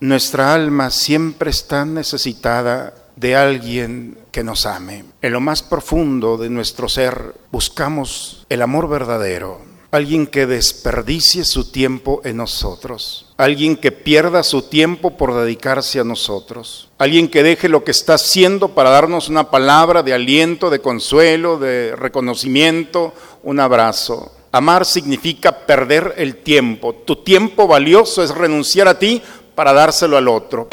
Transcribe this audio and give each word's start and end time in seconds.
Nuestra 0.00 0.52
alma 0.52 0.90
siempre 0.90 1.48
está 1.48 1.86
necesitada 1.86 2.92
de 3.16 3.34
alguien 3.34 4.18
que 4.30 4.44
nos 4.44 4.66
ame. 4.66 5.04
En 5.22 5.32
lo 5.32 5.40
más 5.40 5.62
profundo 5.62 6.36
de 6.36 6.50
nuestro 6.50 6.88
ser 6.90 7.34
buscamos 7.50 8.44
el 8.50 8.60
amor 8.60 8.90
verdadero, 8.90 9.62
alguien 9.90 10.26
que 10.26 10.44
desperdicie 10.44 11.46
su 11.46 11.70
tiempo 11.70 12.20
en 12.24 12.36
nosotros, 12.36 13.32
alguien 13.38 13.74
que 13.74 13.90
pierda 13.90 14.42
su 14.42 14.62
tiempo 14.62 15.16
por 15.16 15.34
dedicarse 15.34 15.98
a 15.98 16.04
nosotros, 16.04 16.90
alguien 16.98 17.28
que 17.28 17.42
deje 17.42 17.70
lo 17.70 17.82
que 17.82 17.92
está 17.92 18.14
haciendo 18.14 18.74
para 18.74 18.90
darnos 18.90 19.30
una 19.30 19.50
palabra 19.50 20.02
de 20.02 20.12
aliento, 20.12 20.68
de 20.68 20.80
consuelo, 20.80 21.58
de 21.58 21.96
reconocimiento, 21.96 23.14
un 23.42 23.60
abrazo. 23.60 24.32
Amar 24.52 24.84
significa 24.84 25.66
perder 25.66 26.14
el 26.16 26.36
tiempo. 26.36 26.94
Tu 26.94 27.16
tiempo 27.16 27.66
valioso 27.66 28.22
es 28.22 28.30
renunciar 28.30 28.88
a 28.88 28.98
ti 28.98 29.22
para 29.56 29.72
dárselo 29.72 30.18
al 30.18 30.28
otro. 30.28 30.68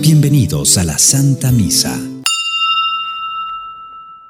Bienvenidos 0.00 0.78
a 0.78 0.84
la 0.84 0.96
Santa 0.98 1.50
Misa. 1.50 1.98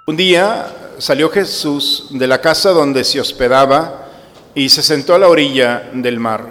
Un 0.06 0.16
día 0.16 0.94
salió 0.96 1.28
Jesús 1.28 2.06
de 2.10 2.26
la 2.26 2.40
casa 2.40 2.70
donde 2.70 3.04
se 3.04 3.20
hospedaba 3.20 4.08
y 4.54 4.70
se 4.70 4.82
sentó 4.82 5.14
a 5.14 5.18
la 5.18 5.28
orilla 5.28 5.90
del 5.92 6.18
mar. 6.18 6.46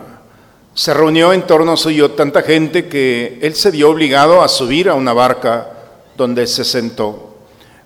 Se 0.75 0.93
reunió 0.93 1.33
en 1.33 1.47
torno 1.47 1.75
suyo 1.75 2.11
tanta 2.11 2.43
gente 2.43 2.87
que 2.87 3.39
él 3.41 3.55
se 3.55 3.71
vio 3.71 3.89
obligado 3.89 4.43
a 4.43 4.47
subir 4.47 4.89
a 4.89 4.93
una 4.93 5.11
barca 5.11 5.73
donde 6.17 6.47
se 6.47 6.65
sentó, 6.65 7.35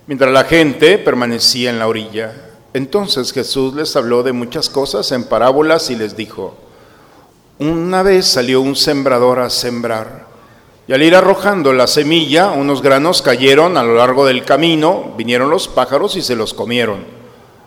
mientras 0.06 0.32
la 0.32 0.44
gente 0.44 0.98
permanecía 0.98 1.70
en 1.70 1.78
la 1.78 1.86
orilla. 1.86 2.32
Entonces 2.74 3.32
Jesús 3.32 3.74
les 3.74 3.94
habló 3.94 4.22
de 4.22 4.32
muchas 4.32 4.70
cosas 4.70 5.12
en 5.12 5.24
parábolas 5.24 5.90
y 5.90 5.96
les 5.96 6.16
dijo, 6.16 6.56
una 7.58 8.02
vez 8.02 8.26
salió 8.26 8.60
un 8.62 8.74
sembrador 8.74 9.38
a 9.38 9.50
sembrar, 9.50 10.26
y 10.88 10.92
al 10.92 11.02
ir 11.02 11.14
arrojando 11.14 11.72
la 11.72 11.86
semilla, 11.86 12.50
unos 12.50 12.82
granos 12.82 13.22
cayeron 13.22 13.76
a 13.76 13.84
lo 13.84 13.94
largo 13.94 14.26
del 14.26 14.44
camino, 14.44 15.12
vinieron 15.16 15.48
los 15.48 15.68
pájaros 15.68 16.16
y 16.16 16.22
se 16.22 16.34
los 16.34 16.54
comieron. 16.54 17.04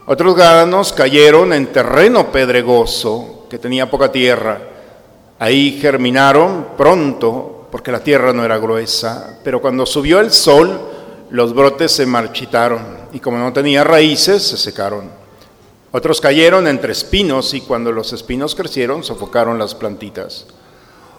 Otros 0.08 0.36
granos 0.36 0.92
cayeron 0.92 1.54
en 1.54 1.68
terreno 1.68 2.32
pedregoso, 2.32 3.46
que 3.50 3.58
tenía 3.58 3.90
poca 3.90 4.12
tierra. 4.12 4.60
Ahí 5.40 5.80
germinaron 5.82 6.68
pronto, 6.78 7.55
porque 7.76 7.92
la 7.92 8.00
tierra 8.00 8.32
no 8.32 8.46
era 8.46 8.58
gruesa, 8.58 9.38
pero 9.44 9.60
cuando 9.60 9.86
subió 9.86 10.22
el 10.22 10.32
sol, 10.32 10.80
los 11.30 11.54
brotes 11.54 11.92
se 11.92 12.06
marchitaron 12.06 12.80
y 13.12 13.20
como 13.20 13.38
no 13.38 13.52
tenía 13.52 13.84
raíces, 13.84 14.48
se 14.48 14.56
secaron. 14.56 15.12
Otros 15.92 16.22
cayeron 16.22 16.70
entre 16.70 16.94
espinos 16.94 17.54
y 17.54 17.60
cuando 17.60 17.92
los 17.92 18.14
espinos 18.14 18.56
crecieron, 18.56 19.04
sofocaron 19.04 19.60
las 19.60 19.76
plantitas. 19.76 20.46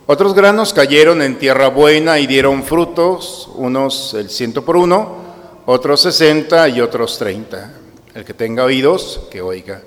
Otros 0.06 0.32
granos 0.32 0.72
cayeron 0.72 1.20
en 1.20 1.38
tierra 1.38 1.68
buena 1.68 2.18
y 2.20 2.26
dieron 2.26 2.62
frutos, 2.64 3.50
unos 3.56 4.14
el 4.14 4.30
ciento 4.30 4.64
por 4.64 4.78
uno, 4.78 5.16
otros 5.66 6.00
sesenta 6.00 6.70
y 6.70 6.80
otros 6.80 7.18
treinta. 7.18 7.70
El 8.14 8.24
que 8.24 8.32
tenga 8.32 8.64
oídos, 8.64 9.20
que 9.30 9.42
oiga. 9.42 9.82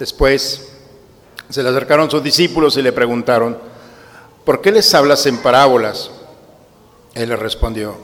Después 0.00 0.68
se 1.48 1.62
le 1.62 1.68
acercaron 1.68 2.10
sus 2.10 2.24
discípulos 2.24 2.76
y 2.76 2.82
le 2.82 2.90
preguntaron, 2.90 3.70
¿por 4.44 4.60
qué 4.60 4.72
les 4.72 4.92
hablas 4.94 5.26
en 5.26 5.38
parábolas? 5.38 6.10
Él 7.14 7.28
le 7.28 7.36
respondió, 7.36 7.96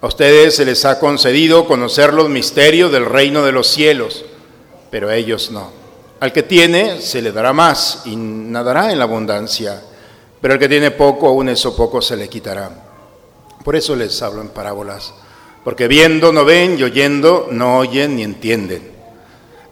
a 0.00 0.06
ustedes 0.06 0.56
se 0.56 0.64
les 0.64 0.84
ha 0.84 0.98
concedido 0.98 1.66
conocer 1.66 2.12
los 2.12 2.28
misterios 2.28 2.92
del 2.92 3.06
reino 3.06 3.44
de 3.44 3.52
los 3.52 3.66
cielos, 3.66 4.24
pero 4.90 5.08
a 5.08 5.16
ellos 5.16 5.50
no. 5.50 5.70
Al 6.20 6.32
que 6.32 6.42
tiene 6.42 7.00
se 7.00 7.20
le 7.20 7.32
dará 7.32 7.52
más 7.52 8.02
y 8.04 8.16
nadará 8.16 8.92
en 8.92 8.98
la 8.98 9.04
abundancia, 9.04 9.82
pero 10.40 10.54
al 10.54 10.60
que 10.60 10.68
tiene 10.68 10.90
poco, 10.90 11.28
aún 11.28 11.48
eso 11.48 11.76
poco 11.76 12.00
se 12.00 12.16
le 12.16 12.28
quitará. 12.28 12.70
Por 13.64 13.74
eso 13.74 13.96
les 13.96 14.20
hablo 14.22 14.42
en 14.42 14.48
parábolas, 14.48 15.12
porque 15.64 15.88
viendo 15.88 16.32
no 16.32 16.44
ven 16.44 16.78
y 16.78 16.84
oyendo 16.84 17.48
no 17.50 17.78
oyen 17.78 18.16
ni 18.16 18.22
entienden. 18.22 18.92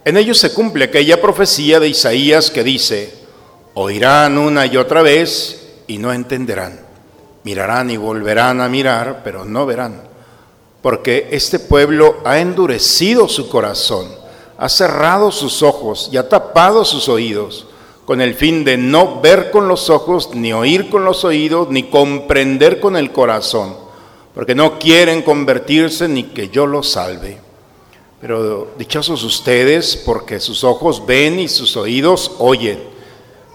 En 0.03 0.17
ellos 0.17 0.37
se 0.37 0.53
cumple 0.53 0.85
aquella 0.85 1.21
profecía 1.21 1.79
de 1.79 1.87
Isaías 1.87 2.51
que 2.51 2.63
dice, 2.63 3.13
oirán 3.73 4.37
una 4.37 4.65
y 4.65 4.77
otra 4.77 5.01
vez 5.01 5.64
y 5.87 5.97
no 5.97 6.11
entenderán. 6.13 6.79
Mirarán 7.43 7.91
y 7.91 7.97
volverán 7.97 8.61
a 8.61 8.69
mirar, 8.69 9.21
pero 9.23 9.45
no 9.45 9.65
verán. 9.65 10.01
Porque 10.81 11.29
este 11.31 11.59
pueblo 11.59 12.17
ha 12.25 12.39
endurecido 12.39 13.27
su 13.27 13.49
corazón, 13.49 14.07
ha 14.57 14.69
cerrado 14.69 15.31
sus 15.31 15.61
ojos 15.61 16.09
y 16.11 16.17
ha 16.17 16.29
tapado 16.29 16.85
sus 16.85 17.09
oídos, 17.09 17.67
con 18.05 18.21
el 18.21 18.35
fin 18.35 18.63
de 18.63 18.77
no 18.77 19.19
ver 19.19 19.49
con 19.49 19.67
los 19.67 19.89
ojos, 19.89 20.29
ni 20.33 20.53
oír 20.53 20.89
con 20.89 21.05
los 21.05 21.23
oídos, 21.23 21.69
ni 21.69 21.83
comprender 21.83 22.79
con 22.79 22.95
el 22.95 23.11
corazón, 23.11 23.75
porque 24.33 24.53
no 24.53 24.77
quieren 24.77 25.23
convertirse 25.23 26.07
ni 26.07 26.23
que 26.23 26.49
yo 26.49 26.67
los 26.67 26.89
salve. 26.91 27.39
Pero 28.21 28.69
dichosos 28.77 29.23
ustedes, 29.23 29.97
porque 29.97 30.39
sus 30.39 30.63
ojos 30.63 31.05
ven 31.05 31.39
y 31.39 31.47
sus 31.47 31.75
oídos 31.77 32.31
oyen. 32.39 32.94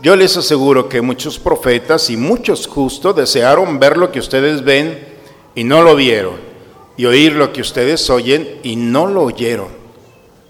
Yo 0.03 0.17
les 0.17 0.35
aseguro 0.39 0.89
que 0.89 1.03
muchos 1.03 1.39
profetas 1.39 2.09
y 2.09 2.17
muchos 2.17 2.67
justos 2.67 3.15
desearon 3.15 3.79
ver 3.79 3.99
lo 3.99 4.11
que 4.11 4.19
ustedes 4.19 4.65
ven 4.65 4.99
y 5.55 5.63
no 5.65 5.83
lo 5.83 5.95
vieron, 5.95 6.37
y 6.97 7.05
oír 7.05 7.35
lo 7.35 7.53
que 7.53 7.61
ustedes 7.61 8.09
oyen 8.09 8.61
y 8.63 8.77
no 8.77 9.07
lo 9.07 9.25
oyeron. 9.25 9.69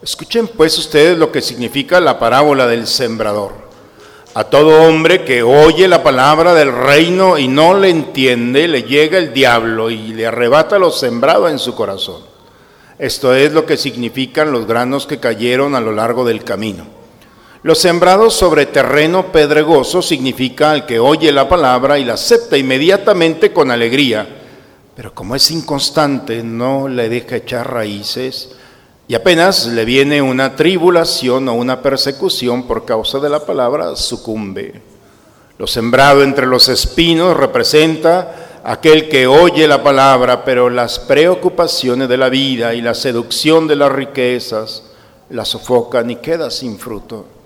Escuchen 0.03 0.47
pues 0.47 0.79
ustedes 0.79 1.19
lo 1.19 1.33
que 1.33 1.43
significa 1.43 2.01
la 2.01 2.21
parábola 2.21 2.69
del 2.69 2.87
sembrador. 2.87 3.53
A 4.35 4.45
todo 4.45 4.85
hombre 4.87 5.25
que 5.25 5.43
oye 5.43 5.89
la 5.89 6.05
palabra 6.05 6.55
del 6.55 6.73
reino 6.73 7.37
y 7.37 7.49
no 7.49 7.77
le 7.77 7.91
entiende, 7.91 8.69
le 8.69 8.85
llega 8.85 9.19
el 9.19 9.33
diablo 9.33 9.91
y 9.91 10.13
le 10.13 10.29
arrebata 10.29 10.79
lo 10.79 10.93
sembrado 10.93 11.49
en 11.49 11.59
su 11.59 11.75
corazón. 11.75 12.23
Esto 13.01 13.35
es 13.35 13.53
lo 13.53 13.67
que 13.67 13.77
significan 13.77 14.53
los 14.53 14.69
granos 14.69 15.09
que 15.09 15.19
cayeron 15.19 15.75
a 15.75 15.81
lo 15.81 15.91
largo 15.91 16.25
del 16.25 16.45
camino. 16.45 17.00
Los 17.63 17.79
sembrados 17.79 18.33
sobre 18.33 18.65
terreno 18.65 19.31
pedregoso 19.31 20.01
significa 20.01 20.71
al 20.71 20.87
que 20.87 20.99
oye 20.99 21.31
la 21.31 21.47
palabra 21.47 21.99
y 21.99 22.05
la 22.05 22.15
acepta 22.15 22.57
inmediatamente 22.57 23.53
con 23.53 23.71
alegría, 23.71 24.27
pero 24.97 25.15
como 25.15 25.37
es 25.37 25.51
inconstante, 25.51 26.43
no 26.43 26.89
le 26.89 27.11
deja 27.11 27.37
echar 27.37 27.71
raíces 27.71 28.53
y 29.07 29.15
apenas 29.15 29.67
le 29.67 29.85
viene 29.85 30.23
una 30.23 30.57
tribulación 30.57 31.51
o 31.51 31.55
una 31.55 31.83
persecución 31.83 32.63
por 32.63 32.87
causa 32.87 33.19
de 33.19 33.29
la 33.29 33.45
palabra, 33.45 33.95
sucumbe. 33.95 34.81
Lo 35.59 35.67
sembrado 35.67 36.23
entre 36.23 36.47
los 36.47 36.67
espinos 36.71 37.37
representa 37.37 38.61
aquel 38.65 39.07
que 39.11 39.27
oye 39.27 39.69
la 39.69 39.83
palabra, 39.83 40.47
pero 40.47 40.71
las 40.71 40.99
preocupaciones 40.99 42.09
de 42.09 42.17
la 42.17 42.31
vida 42.31 42.73
y 42.73 42.81
la 42.81 42.95
seducción 42.95 43.69
de 43.69 43.77
las 43.77 43.93
riquezas 43.93 44.85
la 45.29 45.45
sofocan 45.45 46.11
y 46.11 46.17
queda 46.17 46.51
sin 46.51 46.79
fruto. 46.79 47.40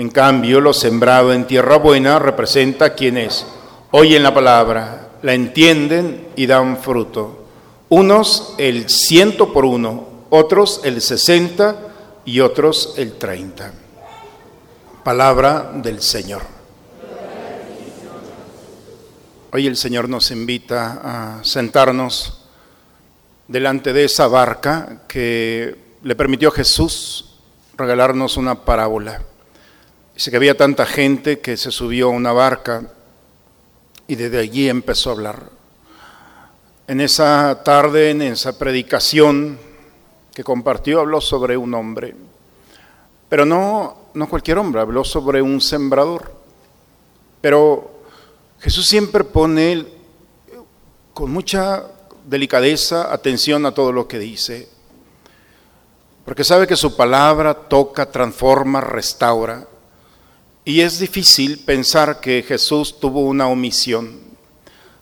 En 0.00 0.08
cambio, 0.08 0.62
lo 0.62 0.72
sembrado 0.72 1.30
en 1.30 1.46
tierra 1.46 1.76
buena 1.76 2.18
representa 2.18 2.86
a 2.86 2.94
quienes 2.94 3.44
oyen 3.90 4.22
la 4.22 4.32
palabra, 4.32 5.10
la 5.20 5.34
entienden 5.34 6.28
y 6.36 6.46
dan 6.46 6.78
fruto. 6.78 7.44
Unos 7.90 8.54
el 8.56 8.88
ciento 8.88 9.52
por 9.52 9.66
uno, 9.66 10.06
otros 10.30 10.80
el 10.84 11.02
sesenta 11.02 11.76
y 12.24 12.40
otros 12.40 12.94
el 12.96 13.18
treinta. 13.18 13.74
Palabra 15.04 15.70
del 15.74 16.00
Señor. 16.00 16.40
Hoy 19.52 19.66
el 19.66 19.76
Señor 19.76 20.08
nos 20.08 20.30
invita 20.30 21.00
a 21.04 21.44
sentarnos 21.44 22.46
delante 23.48 23.92
de 23.92 24.04
esa 24.04 24.28
barca 24.28 25.02
que 25.06 25.76
le 26.02 26.16
permitió 26.16 26.48
a 26.48 26.52
Jesús 26.52 27.36
regalarnos 27.76 28.38
una 28.38 28.64
parábola. 28.64 29.24
Dice 30.20 30.30
que 30.30 30.36
había 30.36 30.54
tanta 30.54 30.84
gente 30.84 31.40
que 31.40 31.56
se 31.56 31.70
subió 31.70 32.08
a 32.08 32.10
una 32.10 32.30
barca 32.30 32.82
y 34.06 34.16
desde 34.16 34.38
allí 34.38 34.68
empezó 34.68 35.08
a 35.08 35.12
hablar. 35.14 35.50
En 36.86 37.00
esa 37.00 37.62
tarde, 37.64 38.10
en 38.10 38.20
esa 38.20 38.58
predicación 38.58 39.58
que 40.34 40.44
compartió, 40.44 41.00
habló 41.00 41.22
sobre 41.22 41.56
un 41.56 41.72
hombre. 41.72 42.14
Pero 43.30 43.46
no, 43.46 43.96
no 44.12 44.28
cualquier 44.28 44.58
hombre, 44.58 44.82
habló 44.82 45.04
sobre 45.04 45.40
un 45.40 45.58
sembrador. 45.58 46.30
Pero 47.40 47.90
Jesús 48.58 48.86
siempre 48.86 49.24
pone 49.24 49.86
con 51.14 51.30
mucha 51.30 51.82
delicadeza 52.26 53.10
atención 53.10 53.64
a 53.64 53.72
todo 53.72 53.90
lo 53.90 54.06
que 54.06 54.18
dice. 54.18 54.68
Porque 56.26 56.44
sabe 56.44 56.66
que 56.66 56.76
su 56.76 56.94
palabra 56.94 57.54
toca, 57.54 58.12
transforma, 58.12 58.82
restaura. 58.82 59.69
Y 60.64 60.80
es 60.82 60.98
difícil 60.98 61.58
pensar 61.58 62.20
que 62.20 62.42
Jesús 62.42 63.00
tuvo 63.00 63.22
una 63.22 63.48
omisión. 63.48 64.20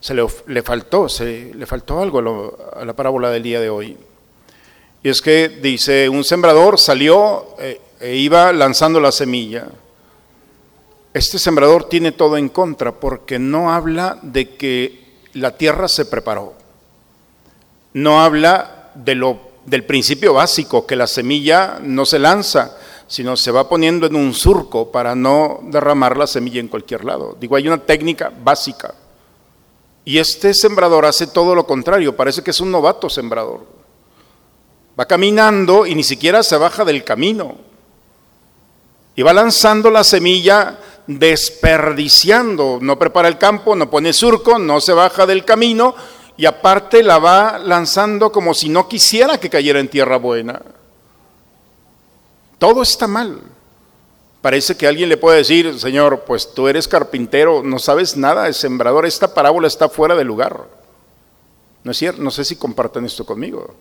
Se 0.01 0.15
le, 0.15 0.63
faltó, 0.63 1.09
se 1.09 1.53
le 1.55 1.67
faltó 1.67 2.01
algo 2.01 2.57
a, 2.73 2.85
la 2.85 2.95
parábola 2.95 3.31
del 3.31 3.43
día 3.43 3.61
de 3.61 3.69
hoy. 3.69 3.97
Y 5.03 5.09
es 5.09 5.21
que 5.21 5.49
dice, 5.49 6.09
un 6.09 6.23
sembrador 6.23 6.79
salió 6.79 7.57
eh, 7.59 7.81
e 8.01 8.15
iba 8.17 8.53
lanzando 8.53 9.01
la 9.01 9.11
semilla. 9.11 9.69
Este 11.13 11.39
sembrador 11.39 11.89
tiene 11.89 12.13
todo 12.13 12.37
en 12.37 12.49
contra 12.49 12.93
porque 12.93 13.41
no 13.41 13.73
habla 13.73 14.19
de 14.23 14.55
que 14.57 15.09
la 15.33 15.57
tierra 15.57 15.89
se 15.89 16.05
preparó. 16.05 16.55
No 17.93 18.21
habla 18.21 18.93
de 18.95 19.17
lo, 19.17 19.41
del 19.67 19.85
principio 19.85 20.35
básico, 20.35 20.87
que 20.87 20.97
la 20.97 21.07
semilla 21.07 21.79
no 21.83 22.07
se 22.07 22.19
lanza, 22.19 22.77
sino 23.09 23.37
se 23.37 23.51
va 23.51 23.69
poniendo 23.69 24.07
en 24.07 24.15
un 24.15 24.35
surco 24.35 24.93
para 24.93 25.15
no 25.15 25.61
derramar 25.65 26.17
la 26.17 26.27
semilla 26.27 26.61
en 26.61 26.69
cualquier 26.69 27.05
lado. 27.05 27.37
Digo, 27.41 27.57
hay 27.57 27.67
una 27.67 27.79
técnica 27.79 28.31
básica. 28.45 28.95
Y 30.05 30.19
este 30.19 30.55
sembrador 30.55 31.07
hace 31.07 31.27
todo 31.27 31.55
lo 31.55 31.67
contrario, 31.67 32.15
parece 32.15 32.43
que 32.43 32.51
es 32.51 32.61
un 32.61 32.71
novato 32.71 33.09
sembrador. 33.09 33.67
Va 34.99 35.07
caminando 35.07 35.87
y 35.87 35.95
ni 35.95 36.05
siquiera 36.05 36.43
se 36.43 36.57
baja 36.59 36.85
del 36.85 37.03
camino. 37.03 37.57
Y 39.17 39.23
va 39.23 39.33
lanzando 39.33 39.91
la 39.91 40.05
semilla 40.05 40.79
desperdiciando, 41.07 42.79
no 42.83 42.99
prepara 42.99 43.29
el 43.29 43.39
campo, 43.39 43.75
no 43.75 43.89
pone 43.89 44.13
surco, 44.13 44.59
no 44.59 44.81
se 44.81 44.93
baja 44.93 45.25
del 45.25 45.45
camino 45.45 45.95
y 46.37 46.45
aparte 46.45 47.03
la 47.03 47.19
va 47.19 47.59
lanzando 47.59 48.31
como 48.31 48.53
si 48.53 48.69
no 48.69 48.87
quisiera 48.87 49.39
que 49.39 49.49
cayera 49.49 49.81
en 49.81 49.89
tierra 49.89 50.19
buena. 50.19 50.61
Todo 52.59 52.83
está 52.83 53.07
mal. 53.07 53.41
Parece 54.41 54.77
que 54.77 54.87
alguien 54.87 55.09
le 55.09 55.17
puede 55.17 55.39
decir, 55.39 55.79
Señor, 55.79 56.25
pues 56.27 56.55
tú 56.55 56.69
eres 56.69 56.87
carpintero, 56.87 57.63
no 57.65 57.79
sabes 57.79 58.17
nada 58.17 58.45
de 58.45 58.53
sembrador, 58.53 59.05
esta 59.05 59.35
parábola 59.35 59.67
está 59.67 59.89
fuera 59.89 60.15
de 60.15 60.25
lugar. 60.25 60.65
No 61.83 61.91
es 61.91 61.99
cierto, 61.99 62.23
no 62.23 62.31
sé 62.31 62.45
si 62.45 62.57
comparten 62.57 63.05
esto 63.05 63.27
conmigo. 63.27 63.75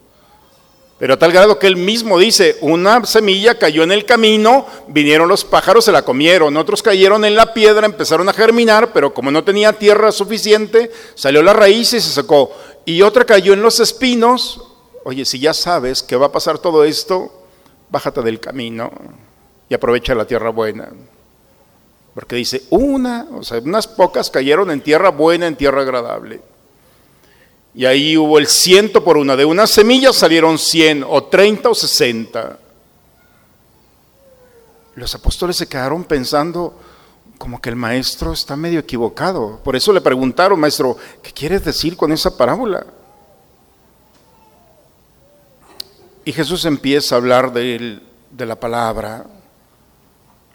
Pero 0.98 1.14
a 1.14 1.20
tal 1.20 1.32
grado 1.32 1.60
que 1.60 1.68
él 1.68 1.78
mismo 1.78 2.18
dice, 2.18 2.58
una 2.62 3.06
semilla 3.06 3.60
cayó 3.60 3.84
en 3.84 3.92
el 3.92 4.04
camino, 4.06 4.66
vinieron 4.88 5.28
los 5.28 5.46
pájaros, 5.46 5.86
se 5.86 5.92
la 5.92 6.02
comieron, 6.02 6.58
otros 6.58 6.82
cayeron 6.82 7.24
en 7.24 7.36
la 7.36 7.54
piedra, 7.54 7.86
empezaron 7.86 8.28
a 8.28 8.34
germinar, 8.34 8.92
pero 8.94 9.14
como 9.14 9.30
no 9.30 9.44
tenía 9.44 9.74
tierra 9.74 10.12
suficiente, 10.12 10.92
salió 11.14 11.44
la 11.44 11.54
raíz 11.54 11.94
y 11.94 12.02
se 12.02 12.10
secó. 12.10 12.52
Y 12.84 13.04
otra 13.04 13.26
cayó 13.26 13.54
en 13.54 13.62
los 13.62 13.80
espinos, 13.80 14.60
oye, 15.04 15.24
si 15.24 15.38
ya 15.40 15.54
sabes 15.54 16.02
que 16.02 16.16
va 16.16 16.28
a 16.28 16.32
pasar 16.32 16.58
todo 16.58 16.84
esto, 16.84 17.32
bájate 17.90 18.22
del 18.22 18.40
camino 18.40 18.92
y 19.70 19.74
aprovecha 19.74 20.16
la 20.16 20.26
tierra 20.26 20.50
buena. 20.50 20.90
Porque 22.14 22.36
dice, 22.36 22.64
una, 22.72 23.28
o 23.32 23.44
sea, 23.44 23.60
unas 23.60 23.88
pocas 23.88 24.32
cayeron 24.32 24.72
en 24.72 24.82
tierra 24.82 25.10
buena, 25.10 25.46
en 25.46 25.56
tierra 25.56 25.82
agradable. 25.82 26.42
Y 27.76 27.86
ahí 27.86 28.18
hubo 28.18 28.40
el 28.40 28.48
ciento 28.48 29.04
por 29.04 29.18
una. 29.18 29.36
De 29.36 29.46
una 29.46 29.68
semilla 29.68 30.12
salieron 30.12 30.58
cien, 30.58 31.06
o 31.08 31.26
treinta, 31.26 31.70
o 31.70 31.76
sesenta. 31.76 32.58
Los 34.96 35.14
apóstoles 35.14 35.58
se 35.58 35.68
quedaron 35.68 36.04
pensando 36.04 36.74
como 37.38 37.62
que 37.62 37.70
el 37.70 37.76
maestro 37.76 38.34
está 38.34 38.56
medio 38.56 38.80
equivocado. 38.80 39.60
Por 39.64 39.76
eso 39.76 39.94
le 39.94 40.02
preguntaron, 40.02 40.60
maestro, 40.60 40.98
¿qué 41.22 41.32
quieres 41.32 41.64
decir 41.64 41.96
con 41.96 42.12
esa 42.12 42.36
parábola? 42.36 42.88
Y 46.28 46.34
Jesús 46.34 46.66
empieza 46.66 47.16
a 47.16 47.20
hablar 47.20 47.54
de, 47.54 48.02
de 48.32 48.46
la 48.46 48.60
palabra. 48.60 49.26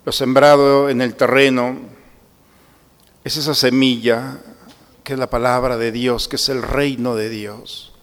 Lo 0.04 0.12
sembrado 0.12 0.90
en 0.90 1.00
el 1.00 1.14
terreno 1.14 1.78
es 3.24 3.38
esa 3.38 3.54
semilla 3.54 4.36
que 5.02 5.14
es 5.14 5.18
la 5.18 5.30
palabra 5.30 5.78
de 5.78 5.90
Dios, 5.90 6.28
que 6.28 6.36
es 6.36 6.50
el 6.50 6.60
reino 6.60 7.14
de 7.14 7.30
Dios. 7.30 7.94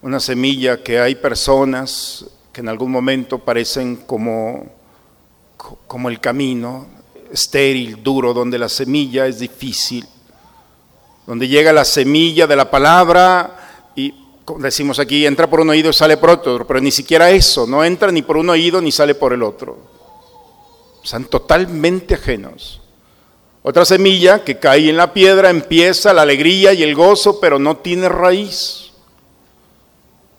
Una 0.00 0.18
semilla 0.18 0.82
que 0.82 0.98
hay 0.98 1.14
personas 1.16 2.24
que 2.54 2.62
en 2.62 2.70
algún 2.70 2.90
momento 2.90 3.38
parecen 3.38 3.96
como, 3.96 4.72
como 5.86 6.08
el 6.08 6.20
camino, 6.20 6.86
estéril, 7.30 8.02
duro, 8.02 8.32
donde 8.32 8.58
la 8.58 8.70
semilla 8.70 9.26
es 9.26 9.40
difícil, 9.40 10.06
donde 11.26 11.48
llega 11.48 11.70
la 11.70 11.84
semilla 11.84 12.46
de 12.46 12.56
la 12.56 12.70
palabra 12.70 13.57
decimos 14.58 14.98
aquí, 14.98 15.26
entra 15.26 15.48
por 15.48 15.60
un 15.60 15.70
oído 15.70 15.90
y 15.90 15.92
sale 15.92 16.16
por 16.16 16.30
otro, 16.30 16.66
pero 16.66 16.80
ni 16.80 16.90
siquiera 16.90 17.30
eso, 17.30 17.66
no 17.66 17.84
entra 17.84 18.10
ni 18.10 18.22
por 18.22 18.36
un 18.36 18.50
oído 18.50 18.80
ni 18.80 18.90
sale 18.90 19.14
por 19.14 19.32
el 19.32 19.42
otro. 19.42 19.78
Están 21.04 21.24
totalmente 21.24 22.14
ajenos. 22.14 22.80
Otra 23.62 23.84
semilla 23.84 24.44
que 24.44 24.58
cae 24.58 24.88
en 24.88 24.96
la 24.96 25.12
piedra 25.12 25.50
empieza 25.50 26.12
la 26.12 26.22
alegría 26.22 26.72
y 26.72 26.82
el 26.82 26.94
gozo, 26.94 27.40
pero 27.40 27.58
no 27.58 27.78
tiene 27.78 28.08
raíz. 28.08 28.92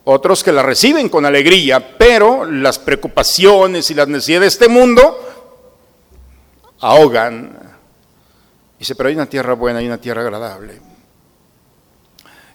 Otros 0.03 0.44
que 0.44 0.51
la 0.51 0.63
reciben 0.63 1.09
con 1.09 1.25
alegría, 1.25 1.97
pero 1.97 2.45
las 2.45 2.79
preocupaciones 2.79 3.91
y 3.91 3.94
las 3.94 4.07
necesidades 4.07 4.41
de 4.41 4.65
este 4.65 4.67
mundo 4.67 5.19
ahogan. 6.79 7.59
Dice, 8.79 8.95
pero 8.95 9.09
hay 9.09 9.15
una 9.15 9.27
tierra 9.27 9.53
buena, 9.53 9.79
hay 9.79 9.88
una 9.88 10.00
tierra 10.00 10.21
agradable. 10.21 10.81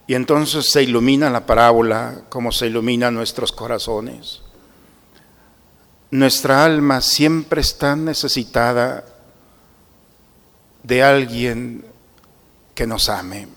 Y 0.06 0.14
entonces 0.14 0.70
se 0.70 0.82
ilumina 0.82 1.30
la 1.30 1.46
parábola 1.46 2.22
como 2.28 2.52
se 2.52 2.66
ilumina 2.66 3.10
nuestros 3.10 3.52
corazones. 3.52 4.42
Nuestra 6.10 6.64
alma 6.64 7.00
siempre 7.00 7.60
está 7.60 7.96
necesitada 7.96 9.04
de 10.82 11.02
alguien 11.02 11.84
que 12.74 12.86
nos 12.86 13.08
ame. 13.08 13.48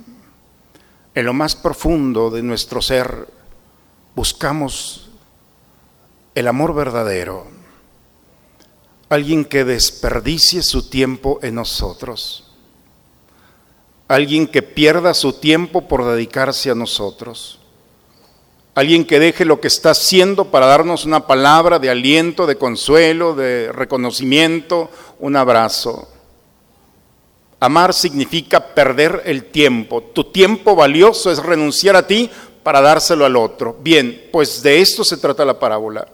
En 1.13 1.25
lo 1.25 1.33
más 1.33 1.55
profundo 1.55 2.29
de 2.29 2.41
nuestro 2.43 2.81
ser 2.81 3.27
buscamos 4.15 5.09
el 6.33 6.47
amor 6.47 6.73
verdadero, 6.73 7.47
alguien 9.09 9.43
que 9.43 9.63
desperdicie 9.63 10.61
su 10.63 10.89
tiempo 10.89 11.39
en 11.41 11.55
nosotros, 11.55 12.46
alguien 14.07 14.47
que 14.47 14.61
pierda 14.61 15.13
su 15.13 15.33
tiempo 15.33 15.87
por 15.87 16.05
dedicarse 16.05 16.71
a 16.71 16.75
nosotros, 16.75 17.59
alguien 18.75 19.05
que 19.05 19.19
deje 19.19 19.43
lo 19.43 19.59
que 19.59 19.67
está 19.67 19.91
haciendo 19.91 20.45
para 20.45 20.67
darnos 20.67 21.05
una 21.05 21.27
palabra 21.27 21.79
de 21.79 21.89
aliento, 21.89 22.45
de 22.45 22.57
consuelo, 22.57 23.35
de 23.35 23.71
reconocimiento, 23.71 24.89
un 25.19 25.35
abrazo. 25.35 26.07
Amar 27.59 27.93
significa 27.93 28.75
perder 28.75 29.23
el 29.25 29.45
tiempo. 29.45 30.03
Tu 30.03 30.25
tiempo 30.25 30.75
valioso 30.75 31.31
es 31.31 31.39
renunciar 31.39 31.95
a 31.95 32.05
ti 32.05 32.29
para 32.61 32.81
dárselo 32.81 33.25
al 33.25 33.35
otro. 33.35 33.77
Bien, 33.81 34.29
pues 34.31 34.61
de 34.61 34.79
esto 34.79 35.03
se 35.03 35.17
trata 35.17 35.43
la 35.43 35.57
parábola. 35.57 36.07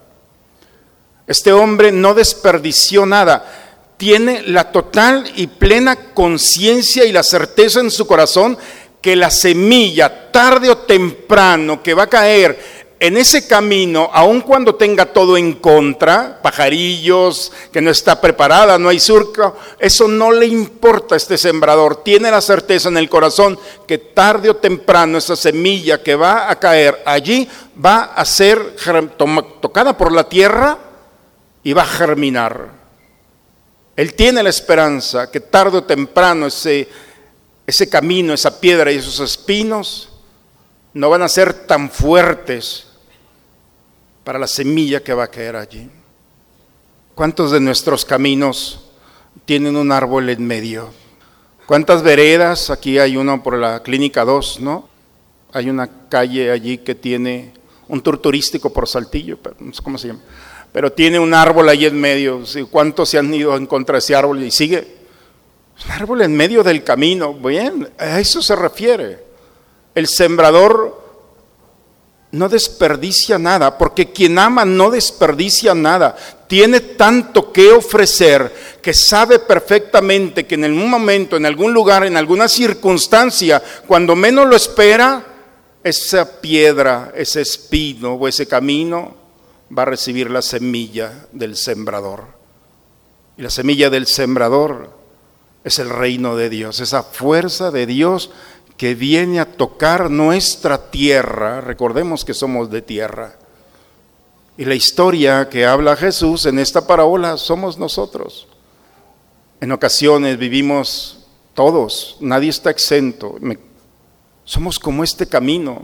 Este 1.27 1.51
hombre 1.51 1.91
no 1.91 2.13
desperdició 2.13 3.05
nada. 3.05 3.62
Tiene 4.03 4.41
la 4.47 4.69
total 4.69 5.31
y 5.37 5.47
plena 5.47 5.95
conciencia 6.13 7.05
y 7.05 7.13
la 7.13 7.23
certeza 7.23 7.79
en 7.79 7.89
su 7.89 8.05
corazón 8.05 8.57
que 8.99 9.15
la 9.15 9.31
semilla, 9.31 10.29
tarde 10.29 10.69
o 10.69 10.79
temprano, 10.79 11.81
que 11.81 11.93
va 11.93 12.03
a 12.03 12.09
caer 12.09 12.59
en 12.99 13.15
ese 13.15 13.47
camino, 13.47 14.09
aun 14.11 14.41
cuando 14.41 14.75
tenga 14.75 15.05
todo 15.05 15.37
en 15.37 15.53
contra, 15.53 16.41
pajarillos, 16.41 17.53
que 17.71 17.79
no 17.79 17.91
está 17.91 18.19
preparada, 18.19 18.77
no 18.77 18.89
hay 18.89 18.99
surco, 18.99 19.55
eso 19.79 20.09
no 20.09 20.33
le 20.33 20.47
importa 20.47 21.15
a 21.15 21.17
este 21.17 21.37
sembrador. 21.37 22.03
Tiene 22.03 22.29
la 22.29 22.41
certeza 22.41 22.89
en 22.89 22.97
el 22.97 23.07
corazón 23.07 23.57
que 23.87 23.99
tarde 23.99 24.49
o 24.49 24.57
temprano 24.57 25.17
esa 25.17 25.37
semilla 25.37 26.03
que 26.03 26.15
va 26.15 26.51
a 26.51 26.59
caer 26.59 27.01
allí 27.05 27.47
va 27.73 28.11
a 28.17 28.25
ser 28.25 28.75
tocada 29.61 29.97
por 29.97 30.11
la 30.11 30.27
tierra 30.27 30.77
y 31.63 31.71
va 31.71 31.83
a 31.83 31.85
germinar. 31.85 32.82
Él 33.95 34.13
tiene 34.15 34.41
la 34.41 34.49
esperanza 34.49 35.29
que 35.29 35.39
tarde 35.39 35.77
o 35.77 35.83
temprano 35.83 36.47
ese, 36.47 36.87
ese 37.67 37.87
camino, 37.89 38.33
esa 38.33 38.59
piedra 38.59 38.91
y 38.91 38.97
esos 38.97 39.19
espinos 39.19 40.09
no 40.93 41.09
van 41.09 41.21
a 41.21 41.29
ser 41.29 41.53
tan 41.65 41.89
fuertes 41.89 42.87
para 44.23 44.39
la 44.39 44.47
semilla 44.47 45.03
que 45.03 45.13
va 45.13 45.25
a 45.25 45.31
caer 45.31 45.55
allí. 45.55 45.89
¿Cuántos 47.15 47.51
de 47.51 47.59
nuestros 47.59 48.05
caminos 48.05 48.79
tienen 49.45 49.75
un 49.75 49.91
árbol 49.91 50.29
en 50.29 50.45
medio? 50.45 50.91
¿Cuántas 51.65 52.01
veredas? 52.01 52.69
Aquí 52.69 52.97
hay 52.97 53.17
uno 53.17 53.43
por 53.43 53.57
la 53.57 53.81
Clínica 53.83 54.25
2, 54.25 54.59
¿no? 54.61 54.89
Hay 55.51 55.69
una 55.69 56.07
calle 56.09 56.51
allí 56.51 56.79
que 56.79 56.95
tiene 56.95 57.53
un 57.87 58.01
tour 58.01 58.17
turístico 58.17 58.71
por 58.71 58.87
Saltillo, 58.87 59.37
pero 59.37 59.55
no 59.59 59.73
sé 59.73 59.81
cómo 59.83 59.97
se 59.97 60.07
llama. 60.07 60.21
Pero 60.73 60.91
tiene 60.91 61.19
un 61.19 61.35
árbol 61.35 61.69
ahí 61.69 61.85
en 61.85 62.01
medio. 62.01 62.41
¿Cuántos 62.71 63.07
se 63.07 63.19
han 63.19 63.31
ido 63.31 63.55
en 63.55 63.67
contra 63.67 63.93
de 63.93 63.99
ese 63.99 64.15
árbol 64.15 64.43
y 64.43 64.49
sigue? 64.49 64.85
Un 65.85 65.91
árbol 65.91 66.23
en 66.23 66.35
medio 66.35 66.63
del 66.63 66.83
camino. 66.83 67.31
Bien, 67.35 67.87
a 67.97 68.19
eso 68.19 68.41
se 68.41 68.55
refiere. 68.55 69.23
El 69.93 70.07
sembrador 70.07 71.03
no 72.31 72.49
desperdicia 72.49 73.37
nada, 73.37 73.77
porque 73.77 74.11
quien 74.11 74.39
ama 74.39 74.65
no 74.65 74.89
desperdicia 74.89 75.75
nada. 75.75 76.15
Tiene 76.47 76.79
tanto 76.79 77.53
que 77.53 77.71
ofrecer 77.71 78.51
que 78.81 78.95
sabe 78.95 79.37
perfectamente 79.37 80.47
que 80.47 80.55
en 80.55 80.65
algún 80.65 80.89
momento, 80.89 81.37
en 81.37 81.45
algún 81.45 81.71
lugar, 81.71 82.03
en 82.03 82.17
alguna 82.17 82.47
circunstancia, 82.47 83.61
cuando 83.85 84.15
menos 84.15 84.47
lo 84.47 84.55
espera, 84.55 85.23
esa 85.83 86.41
piedra, 86.41 87.11
ese 87.15 87.41
espino 87.41 88.13
o 88.13 88.27
ese 88.27 88.47
camino 88.47 89.22
va 89.75 89.83
a 89.83 89.85
recibir 89.85 90.29
la 90.29 90.41
semilla 90.41 91.27
del 91.31 91.55
sembrador. 91.55 92.25
Y 93.37 93.41
la 93.41 93.49
semilla 93.49 93.89
del 93.89 94.07
sembrador 94.07 94.91
es 95.63 95.79
el 95.79 95.89
reino 95.89 96.35
de 96.35 96.49
Dios, 96.49 96.79
esa 96.79 97.03
fuerza 97.03 97.71
de 97.71 97.85
Dios 97.85 98.31
que 98.77 98.95
viene 98.95 99.39
a 99.39 99.51
tocar 99.51 100.09
nuestra 100.09 100.91
tierra. 100.91 101.61
Recordemos 101.61 102.25
que 102.25 102.33
somos 102.33 102.69
de 102.69 102.81
tierra. 102.81 103.35
Y 104.57 104.65
la 104.65 104.75
historia 104.75 105.49
que 105.49 105.65
habla 105.65 105.95
Jesús 105.95 106.45
en 106.45 106.59
esta 106.59 106.85
parábola 106.85 107.37
somos 107.37 107.77
nosotros. 107.77 108.47
En 109.61 109.71
ocasiones 109.71 110.37
vivimos 110.37 111.25
todos, 111.53 112.17
nadie 112.19 112.49
está 112.49 112.69
exento. 112.69 113.37
somos 114.43 114.77
como 114.77 115.03
este 115.03 115.27
camino. 115.27 115.81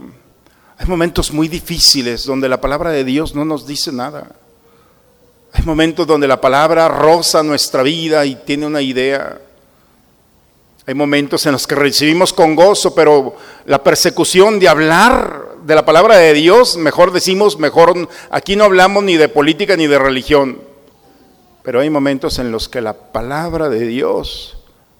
Hay 0.80 0.86
momentos 0.86 1.30
muy 1.30 1.46
difíciles 1.46 2.24
donde 2.24 2.48
la 2.48 2.58
palabra 2.58 2.88
de 2.88 3.04
Dios 3.04 3.34
no 3.34 3.44
nos 3.44 3.66
dice 3.66 3.92
nada. 3.92 4.34
Hay 5.52 5.62
momentos 5.66 6.06
donde 6.06 6.26
la 6.26 6.40
palabra 6.40 6.88
roza 6.88 7.42
nuestra 7.42 7.82
vida 7.82 8.24
y 8.24 8.34
tiene 8.34 8.64
una 8.64 8.80
idea. 8.80 9.42
Hay 10.86 10.94
momentos 10.94 11.44
en 11.44 11.52
los 11.52 11.66
que 11.66 11.74
recibimos 11.74 12.32
con 12.32 12.56
gozo, 12.56 12.94
pero 12.94 13.36
la 13.66 13.84
persecución 13.84 14.58
de 14.58 14.70
hablar 14.70 15.48
de 15.66 15.74
la 15.74 15.84
palabra 15.84 16.16
de 16.16 16.32
Dios, 16.32 16.78
mejor 16.78 17.12
decimos, 17.12 17.58
mejor, 17.58 18.08
aquí 18.30 18.56
no 18.56 18.64
hablamos 18.64 19.04
ni 19.04 19.18
de 19.18 19.28
política 19.28 19.76
ni 19.76 19.86
de 19.86 19.98
religión, 19.98 20.62
pero 21.62 21.80
hay 21.80 21.90
momentos 21.90 22.38
en 22.38 22.50
los 22.50 22.70
que 22.70 22.80
la 22.80 22.94
palabra 22.94 23.68
de 23.68 23.86
Dios 23.86 24.56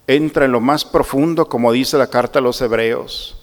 entra 0.06 0.44
en 0.44 0.52
lo 0.52 0.60
más 0.60 0.84
profundo, 0.84 1.48
como 1.48 1.72
dice 1.72 1.96
la 1.96 2.08
carta 2.08 2.40
a 2.40 2.42
los 2.42 2.60
hebreos, 2.60 3.39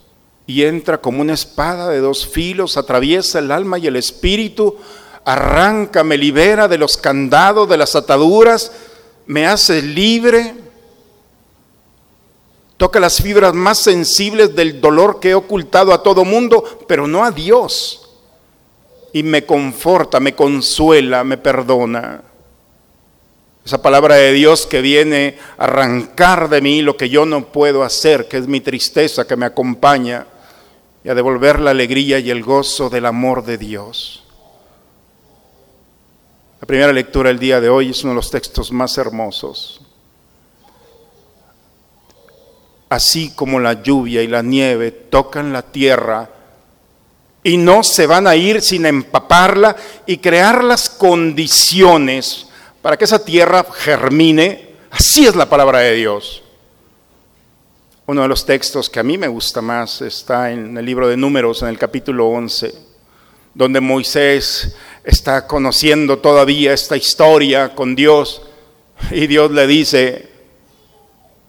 y 0.47 0.63
entra 0.63 0.99
como 0.99 1.21
una 1.21 1.33
espada 1.33 1.89
de 1.89 1.99
dos 1.99 2.25
filos, 2.25 2.77
atraviesa 2.77 3.37
el 3.39 3.51
alma 3.51 3.77
y 3.77 3.85
el 3.85 3.97
espíritu, 3.97 4.77
arranca, 5.25 6.03
me 6.03 6.17
libera 6.17 6.67
de 6.67 6.79
los 6.79 6.97
candados, 6.97 7.69
de 7.69 7.77
las 7.77 7.95
ataduras, 7.95 8.71
me 9.27 9.45
hace 9.45 9.81
libre 9.81 10.55
Toca 12.77 12.99
las 12.99 13.21
fibras 13.21 13.55
más 13.55 13.79
sensibles 13.79 14.55
del 14.55 14.79
dolor 14.79 15.19
que 15.19 15.31
he 15.31 15.35
ocultado 15.35 15.91
a 15.93 16.03
todo 16.03 16.23
mundo, 16.23 16.63
pero 16.87 17.07
no 17.07 17.25
a 17.25 17.31
Dios. 17.31 18.07
Y 19.11 19.23
me 19.23 19.45
conforta, 19.45 20.19
me 20.19 20.35
consuela, 20.35 21.23
me 21.23 21.39
perdona. 21.39 22.21
Esa 23.65 23.81
palabra 23.81 24.15
de 24.15 24.31
Dios 24.31 24.67
que 24.67 24.81
viene 24.81 25.39
a 25.57 25.63
arrancar 25.63 26.49
de 26.49 26.61
mí 26.61 26.83
lo 26.83 26.95
que 26.95 27.09
yo 27.09 27.25
no 27.25 27.47
puedo 27.47 27.83
hacer, 27.83 28.27
que 28.27 28.37
es 28.37 28.47
mi 28.47 28.61
tristeza 28.61 29.25
que 29.25 29.35
me 29.35 29.47
acompaña, 29.47 30.27
y 31.07 31.09
a 31.09 31.15
devolver 31.15 31.61
la 31.61 31.71
alegría 31.71 32.19
y 32.19 32.29
el 32.29 32.43
gozo 32.43 32.89
del 32.89 33.05
amor 33.05 33.45
de 33.45 33.57
Dios. 33.57 34.25
La 36.59 36.67
primera 36.67 36.91
lectura 36.91 37.29
del 37.29 37.39
día 37.39 37.61
de 37.61 37.69
hoy 37.69 37.91
es 37.91 38.03
uno 38.03 38.11
de 38.11 38.17
los 38.17 38.29
textos 38.29 38.73
más 38.73 38.97
hermosos 38.97 39.81
así 42.89 43.31
como 43.35 43.59
la 43.59 43.81
lluvia 43.81 44.21
y 44.21 44.27
la 44.27 44.41
nieve 44.41 44.91
tocan 44.91 45.51
la 45.51 45.61
tierra 45.61 46.29
y 47.43 47.57
no 47.57 47.83
se 47.83 48.07
van 48.07 48.27
a 48.27 48.35
ir 48.35 48.61
sin 48.61 48.85
empaparla 48.85 49.75
y 50.05 50.17
crear 50.17 50.63
las 50.63 50.89
condiciones 50.89 52.47
para 52.81 52.97
que 52.97 53.05
esa 53.05 53.23
tierra 53.23 53.65
germine. 53.73 54.75
Así 54.91 55.25
es 55.25 55.35
la 55.35 55.47
palabra 55.47 55.79
de 55.79 55.93
Dios. 55.93 56.43
Uno 58.07 58.23
de 58.23 58.27
los 58.27 58.45
textos 58.45 58.89
que 58.89 58.99
a 58.99 59.03
mí 59.03 59.17
me 59.17 59.27
gusta 59.27 59.61
más 59.61 60.01
está 60.01 60.51
en 60.51 60.77
el 60.77 60.85
libro 60.85 61.07
de 61.07 61.17
Números, 61.17 61.61
en 61.61 61.67
el 61.67 61.77
capítulo 61.77 62.27
11, 62.27 62.73
donde 63.53 63.79
Moisés 63.79 64.75
está 65.03 65.45
conociendo 65.45 66.17
todavía 66.17 66.73
esta 66.73 66.97
historia 66.97 67.75
con 67.75 67.95
Dios 67.95 68.41
y 69.11 69.27
Dios 69.27 69.51
le 69.51 69.67
dice, 69.67 70.29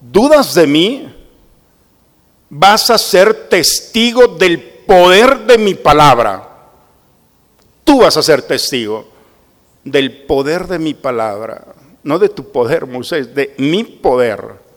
¿dudas 0.01 0.55
de 0.55 0.67
mí? 0.67 1.15
vas 2.51 2.91
a 2.91 2.99
ser 2.99 3.49
testigo 3.49 4.27
del 4.27 4.61
poder 4.61 5.41
de 5.47 5.59
mi 5.59 5.75
palabra. 5.75 6.49
Tú 7.85 8.01
vas 8.01 8.17
a 8.17 8.23
ser 8.23 8.43
testigo 8.43 9.09
del 9.85 10.25
poder 10.25 10.67
de 10.67 10.79
mi 10.79 10.95
palabra, 10.95 11.75
no 12.03 12.19
de 12.19 12.29
tu 12.29 12.51
poder, 12.51 12.87
Moisés, 12.87 13.35
de 13.35 13.55
mi 13.59 13.85
poder. 13.85 14.68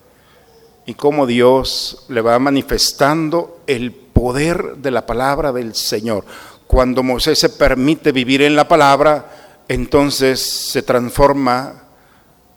Y 0.86 0.96
cómo 0.96 1.26
Dios 1.26 2.06
le 2.10 2.22
va 2.22 2.38
manifestando 2.40 3.62
el 3.68 3.92
poder 3.92 4.78
de 4.78 4.92
la 4.92 5.06
palabra 5.06 5.52
del 5.52 5.76
Señor. 5.76 6.26
Cuando 6.68 7.04
Moisés 7.04 7.40
se 7.40 7.50
permite 7.50 8.12
vivir 8.12 8.42
en 8.42 8.56
la 8.56 8.68
palabra, 8.68 9.62
entonces 9.68 10.42
se 10.42 10.82
transforma 10.82 11.84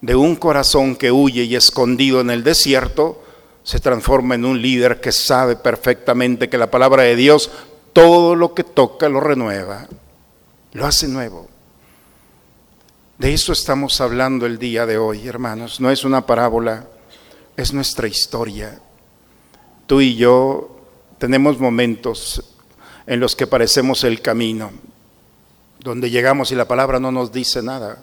de 0.01 0.15
un 0.15 0.37
corazón 0.37 0.97
que 0.97 1.13
huye 1.13 1.45
y 1.45 1.57
escondido 1.57 2.21
en 2.21 2.31
el 2.31 2.45
desierto 2.45 3.25
se 3.65 3.81
transforma 3.81 4.35
en 4.35 4.45
un 4.45 4.61
líder 4.61 5.01
que 5.01 5.11
sabe 5.11 5.57
perfectamente 5.57 6.51
que 6.51 6.59
la 6.59 6.71
palabra 6.71 7.03
de 7.03 7.17
Dios 7.17 7.51
todo 7.95 8.37
lo 8.37 8.55
que 8.55 8.63
toca 8.63 9.09
lo 9.09 9.21
renueva, 9.21 9.87
lo 10.73 10.85
hace 10.85 11.09
nuevo. 11.09 11.49
De 13.19 13.33
eso 13.33 13.53
estamos 13.53 14.01
hablando 14.01 14.45
el 14.45 14.59
día 14.59 14.85
de 14.85 14.99
hoy, 14.99 15.27
hermanos. 15.27 15.81
No 15.81 15.91
es 15.91 16.05
una 16.05 16.27
parábola, 16.27 16.87
es 17.57 17.73
nuestra 17.73 18.09
historia. 18.09 18.81
Tú 19.87 20.01
y 20.01 20.17
yo 20.17 20.81
tenemos 21.19 21.59
momentos 21.59 22.43
en 23.07 23.21
los 23.21 23.37
que 23.37 23.47
parecemos 23.47 24.05
el 24.05 24.21
camino, 24.21 24.71
donde 25.81 26.11
llegamos 26.11 26.51
y 26.51 26.55
la 26.55 26.67
palabra 26.67 26.99
no 26.99 27.13
nos 27.13 27.33
dice 27.33 27.63
nada. 27.63 28.03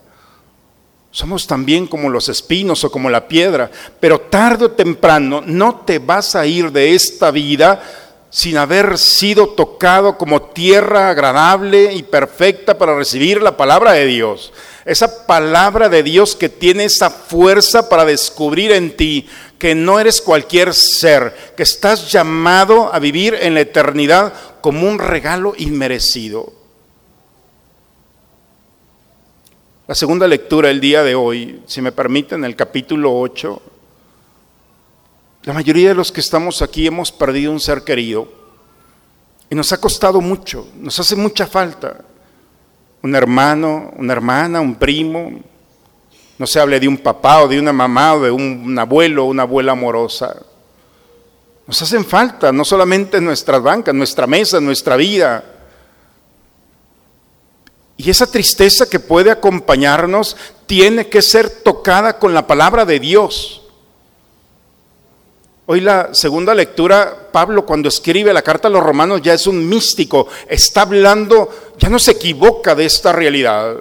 Somos 1.12 1.46
también 1.46 1.88
como 1.88 2.10
los 2.10 2.30
espinos 2.30 2.84
o 2.84 2.92
como 2.92 3.10
la 3.10 3.28
piedra, 3.28 3.70
pero 4.00 4.22
tarde 4.22 4.66
o 4.66 4.72
temprano 4.72 5.42
no 5.46 5.82
te 5.82 6.00
vas 6.00 6.36
a 6.36 6.46
ir 6.46 6.72
de 6.72 6.96
esta 6.96 7.32
vida 7.32 7.82
sin 8.30 8.58
haber 8.58 8.98
sido 8.98 9.50
tocado 9.50 10.18
como 10.18 10.42
tierra 10.42 11.10
agradable 11.10 11.94
y 11.94 12.04
perfecta 12.04 12.78
para 12.78 12.96
recibir 12.96 13.42
la 13.42 13.58
palabra 13.58 13.92
de 13.92 14.06
Dios. 14.06 14.54
Esa 14.86 15.28
palabra 15.28 15.90
de 15.90 16.02
Dios 16.02 16.36
que 16.36 16.50
tiene 16.50 16.86
esa 16.86 17.10
fuerza 17.10 17.88
para 17.88 18.06
descubrir 18.06 18.72
en 18.72 18.96
ti 18.96 19.28
que 19.60 19.76
no 19.76 20.00
eres 20.00 20.22
cualquier 20.22 20.74
ser, 20.74 21.54
que 21.56 21.64
estás 21.64 22.12
llamado 22.12 22.92
a 22.92 22.98
vivir 22.98 23.36
en 23.36 23.54
la 23.54 23.62
eternidad 23.62 24.34
como 24.60 24.90
un 24.90 24.98
regalo 24.98 25.54
inmerecido. 25.58 26.52
La 29.88 29.94
segunda 29.94 30.28
lectura 30.28 30.72
el 30.72 30.80
día 30.80 31.04
de 31.04 31.14
hoy, 31.14 31.62
si 31.68 31.82
me 31.82 31.92
permiten, 31.92 32.44
el 32.44 32.56
capítulo 32.56 33.20
8. 33.20 33.62
La 35.44 35.54
mayoría 35.54 35.90
de 35.90 35.96
los 35.96 36.12
que 36.12 36.22
estamos 36.22 36.62
aquí 36.62 36.88
hemos 36.88 37.12
perdido 37.12 37.52
un 37.52 37.60
ser 37.60 37.84
querido 37.84 38.28
y 39.50 39.54
nos 39.56 39.74
ha 39.74 39.82
costado 39.82 40.22
mucho, 40.22 40.68
nos 40.78 41.00
hace 41.00 41.16
mucha 41.16 41.46
falta. 41.46 42.06
Un 43.04 43.16
hermano, 43.16 43.92
una 43.98 44.14
hermana, 44.14 44.62
un 44.62 44.76
primo, 44.76 45.32
no 46.38 46.48
se 46.48 46.60
hable 46.60 46.80
de 46.80 46.88
un 46.88 46.98
papá 46.98 47.44
o 47.44 47.48
de 47.48 47.60
una 47.60 47.74
mamá 47.74 48.16
o 48.16 48.22
de 48.22 48.32
un 48.32 48.78
abuelo 48.78 49.26
o 49.26 49.30
una 49.30 49.44
abuela 49.44 49.72
amorosa. 49.72 50.36
Nos 51.68 51.82
hacen 51.82 52.06
falta, 52.06 52.52
no 52.52 52.66
solamente 52.66 53.22
nuestras 53.22 53.62
bancas, 53.62 53.94
nuestra 53.94 54.28
mesa, 54.28 54.60
nuestra 54.60 54.96
vida, 54.96 55.44
y 58.02 58.10
esa 58.10 58.26
tristeza 58.26 58.90
que 58.90 59.00
puede 59.00 59.30
acompañarnos 59.30 60.36
tiene 60.66 61.08
que 61.08 61.22
ser 61.22 61.50
tocada 61.50 62.18
con 62.18 62.34
la 62.34 62.48
palabra 62.48 62.84
de 62.84 63.00
Dios. 63.00 63.61
Hoy 65.74 65.80
la 65.80 66.14
segunda 66.14 66.54
lectura, 66.54 67.30
Pablo 67.32 67.66
cuando 67.66 67.88
escribe 67.88 68.34
la 68.34 68.42
carta 68.42 68.68
a 68.68 68.72
los 68.72 68.84
romanos 68.84 69.22
ya 69.22 69.34
es 69.34 69.48
un 69.48 69.70
místico, 69.70 70.28
está 70.50 70.82
hablando, 70.82 71.50
ya 71.78 71.88
no 71.88 71.98
se 71.98 72.12
equivoca 72.12 72.76
de 72.76 72.84
esta 72.84 73.14
realidad. 73.14 73.78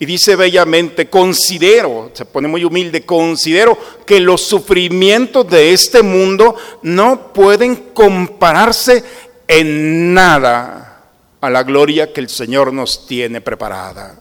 Y 0.00 0.06
dice 0.06 0.34
bellamente, 0.34 1.08
considero, 1.08 2.10
se 2.12 2.24
pone 2.24 2.48
muy 2.48 2.64
humilde, 2.64 3.06
considero 3.06 3.78
que 4.04 4.18
los 4.18 4.40
sufrimientos 4.40 5.48
de 5.48 5.72
este 5.72 6.02
mundo 6.02 6.56
no 6.82 7.32
pueden 7.32 7.76
compararse 7.94 9.04
en 9.46 10.12
nada 10.12 11.04
a 11.40 11.48
la 11.48 11.62
gloria 11.62 12.12
que 12.12 12.18
el 12.18 12.28
Señor 12.28 12.72
nos 12.72 13.06
tiene 13.06 13.40
preparada. 13.40 14.20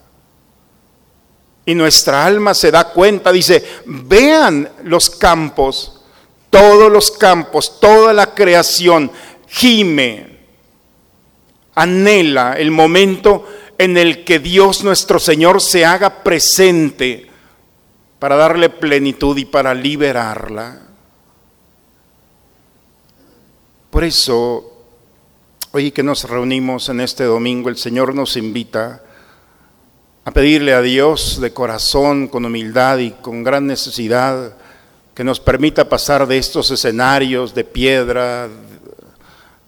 Y 1.65 1.75
nuestra 1.75 2.25
alma 2.25 2.53
se 2.53 2.71
da 2.71 2.91
cuenta, 2.91 3.31
dice, 3.31 3.63
vean 3.85 4.69
los 4.83 5.09
campos, 5.09 6.01
todos 6.49 6.91
los 6.91 7.11
campos, 7.11 7.79
toda 7.79 8.13
la 8.13 8.33
creación, 8.33 9.11
gime, 9.47 10.39
anhela 11.75 12.53
el 12.53 12.71
momento 12.71 13.47
en 13.77 13.97
el 13.97 14.23
que 14.23 14.39
Dios 14.39 14.83
nuestro 14.83 15.19
Señor 15.19 15.61
se 15.61 15.85
haga 15.85 16.23
presente 16.23 17.29
para 18.17 18.35
darle 18.35 18.69
plenitud 18.69 19.37
y 19.37 19.45
para 19.45 19.73
liberarla. 19.73 20.81
Por 23.91 24.03
eso 24.03 24.69
Hoy 25.71 25.91
que 25.91 26.01
nos 26.01 26.27
reunimos 26.27 26.89
en 26.89 26.99
este 26.99 27.25
domingo, 27.25 27.69
el 27.69 27.77
Señor 27.77 28.15
nos 28.15 28.37
invita 28.37 29.03
a 30.29 30.31
pedirle 30.31 30.75
a 30.75 30.81
Dios 30.83 31.41
de 31.41 31.53
corazón, 31.53 32.27
con 32.27 32.45
humildad 32.45 32.99
y 32.99 33.09
con 33.09 33.43
gran 33.43 33.65
necesidad, 33.65 34.53
que 35.15 35.23
nos 35.23 35.39
permita 35.39 35.89
pasar 35.89 36.27
de 36.27 36.37
estos 36.37 36.69
escenarios 36.69 37.55
de 37.55 37.63
piedra, 37.63 38.47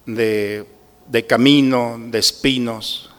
de, 0.05 0.63
de 1.07 1.25
camino, 1.25 1.99
de 1.99 2.19
espinos, 2.19 3.09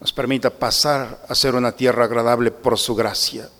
nos 0.00 0.14
permita 0.14 0.48
pasar 0.48 1.22
a 1.28 1.34
ser 1.34 1.56
una 1.56 1.72
tierra 1.72 2.06
agradable 2.06 2.50
por 2.50 2.78
su 2.78 2.94
gracia, 2.94 3.50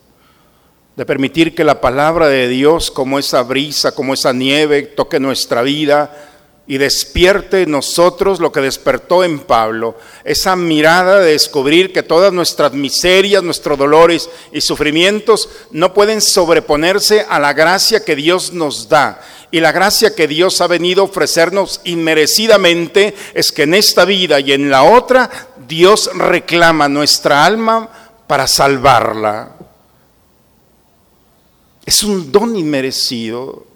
de 0.96 1.04
permitir 1.04 1.54
que 1.54 1.64
la 1.64 1.82
palabra 1.82 2.28
de 2.28 2.48
Dios, 2.48 2.90
como 2.90 3.18
esa 3.18 3.42
brisa, 3.42 3.94
como 3.94 4.14
esa 4.14 4.32
nieve, 4.32 4.84
toque 4.84 5.20
nuestra 5.20 5.60
vida, 5.60 6.31
y 6.66 6.78
despierte 6.78 7.62
en 7.62 7.72
nosotros 7.72 8.38
lo 8.38 8.52
que 8.52 8.60
despertó 8.60 9.24
en 9.24 9.40
Pablo, 9.40 9.96
esa 10.22 10.54
mirada 10.54 11.18
de 11.18 11.32
descubrir 11.32 11.92
que 11.92 12.04
todas 12.04 12.32
nuestras 12.32 12.72
miserias, 12.72 13.42
nuestros 13.42 13.76
dolores 13.76 14.30
y 14.52 14.60
sufrimientos 14.60 15.48
no 15.72 15.92
pueden 15.92 16.20
sobreponerse 16.20 17.26
a 17.28 17.40
la 17.40 17.52
gracia 17.52 18.04
que 18.04 18.14
Dios 18.14 18.52
nos 18.52 18.88
da. 18.88 19.20
Y 19.50 19.60
la 19.60 19.72
gracia 19.72 20.14
que 20.14 20.28
Dios 20.28 20.60
ha 20.60 20.66
venido 20.66 21.02
a 21.02 21.06
ofrecernos 21.06 21.80
inmerecidamente 21.84 23.14
es 23.34 23.50
que 23.50 23.64
en 23.64 23.74
esta 23.74 24.04
vida 24.04 24.40
y 24.40 24.52
en 24.52 24.70
la 24.70 24.84
otra 24.84 25.28
Dios 25.66 26.10
reclama 26.14 26.88
nuestra 26.88 27.44
alma 27.44 27.88
para 28.26 28.46
salvarla. 28.46 29.56
Es 31.84 32.02
un 32.04 32.30
don 32.30 32.56
inmerecido. 32.56 33.66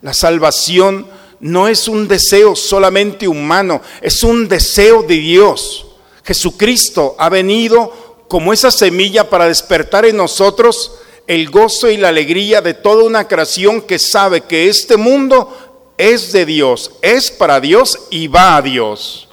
La 0.00 0.14
salvación 0.14 1.06
no 1.42 1.66
es 1.66 1.88
un 1.88 2.06
deseo 2.06 2.54
solamente 2.54 3.26
humano, 3.26 3.82
es 4.00 4.22
un 4.22 4.46
deseo 4.46 5.02
de 5.02 5.16
Dios. 5.16 5.86
Jesucristo 6.24 7.16
ha 7.18 7.28
venido 7.28 8.24
como 8.28 8.52
esa 8.52 8.70
semilla 8.70 9.28
para 9.28 9.48
despertar 9.48 10.04
en 10.04 10.16
nosotros 10.16 10.92
el 11.26 11.50
gozo 11.50 11.90
y 11.90 11.96
la 11.96 12.10
alegría 12.10 12.60
de 12.60 12.74
toda 12.74 13.02
una 13.02 13.26
creación 13.26 13.82
que 13.82 13.98
sabe 13.98 14.42
que 14.42 14.68
este 14.68 14.96
mundo 14.96 15.92
es 15.98 16.32
de 16.32 16.46
Dios, 16.46 16.92
es 17.02 17.28
para 17.32 17.60
Dios 17.60 17.98
y 18.08 18.28
va 18.28 18.56
a 18.56 18.62
Dios. 18.62 19.28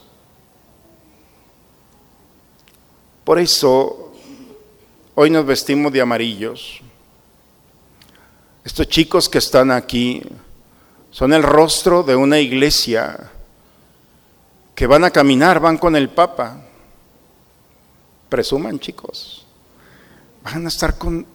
Por 3.24 3.38
eso 3.38 4.12
hoy 5.14 5.30
nos 5.30 5.46
vestimos 5.46 5.94
de 5.94 6.02
amarillos. 6.02 6.82
Estos 8.66 8.88
chicos 8.88 9.30
que 9.30 9.38
están 9.38 9.70
aquí 9.70 10.24
son 11.20 11.34
el 11.34 11.44
rostro 11.44 12.02
de 12.02 12.16
una 12.16 12.40
iglesia 12.40 13.30
que 14.74 14.88
van 14.88 15.04
a 15.04 15.12
caminar, 15.12 15.60
van 15.60 15.78
con 15.78 15.98
el 15.98 16.08
Papa. 16.08 16.62
Presuman, 18.30 18.80
chicos. 18.80 19.46
Van 20.46 20.64
a 20.64 20.70
estar 20.70 20.98
con, 20.98 21.26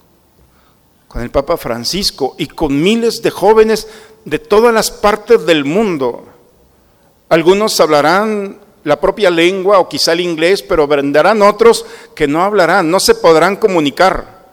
con 1.07 1.21
el 1.21 1.31
Papa 1.31 1.59
Francisco 1.59 2.35
y 2.39 2.47
con 2.47 2.83
miles 2.83 3.21
de 3.21 3.31
jóvenes 3.31 3.87
de 4.25 4.39
todas 4.39 4.73
las 4.73 4.91
partes 4.91 5.45
del 5.45 5.67
mundo. 5.67 6.29
Algunos 7.29 7.79
hablarán 7.79 8.59
la 8.85 8.99
propia 8.99 9.29
lengua 9.29 9.81
o 9.81 9.89
quizá 9.91 10.15
el 10.15 10.21
inglés, 10.21 10.63
pero 10.63 10.87
vendrán 10.87 11.43
otros 11.43 11.85
que 12.15 12.27
no 12.27 12.43
hablarán, 12.43 12.91
no 12.91 13.01
se 13.01 13.17
podrán 13.17 13.57
comunicar. 13.57 14.45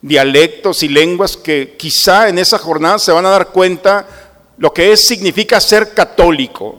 Dialectos 0.00 0.82
y 0.82 0.88
lenguas 0.88 1.36
que 1.36 1.76
quizá 1.78 2.28
en 2.28 2.40
esa 2.40 2.58
jornada 2.58 2.98
se 2.98 3.12
van 3.12 3.26
a 3.26 3.30
dar 3.30 3.50
cuenta 3.50 4.21
lo 4.58 4.72
que 4.72 4.92
es 4.92 5.06
significa 5.06 5.60
ser 5.60 5.94
católico. 5.94 6.78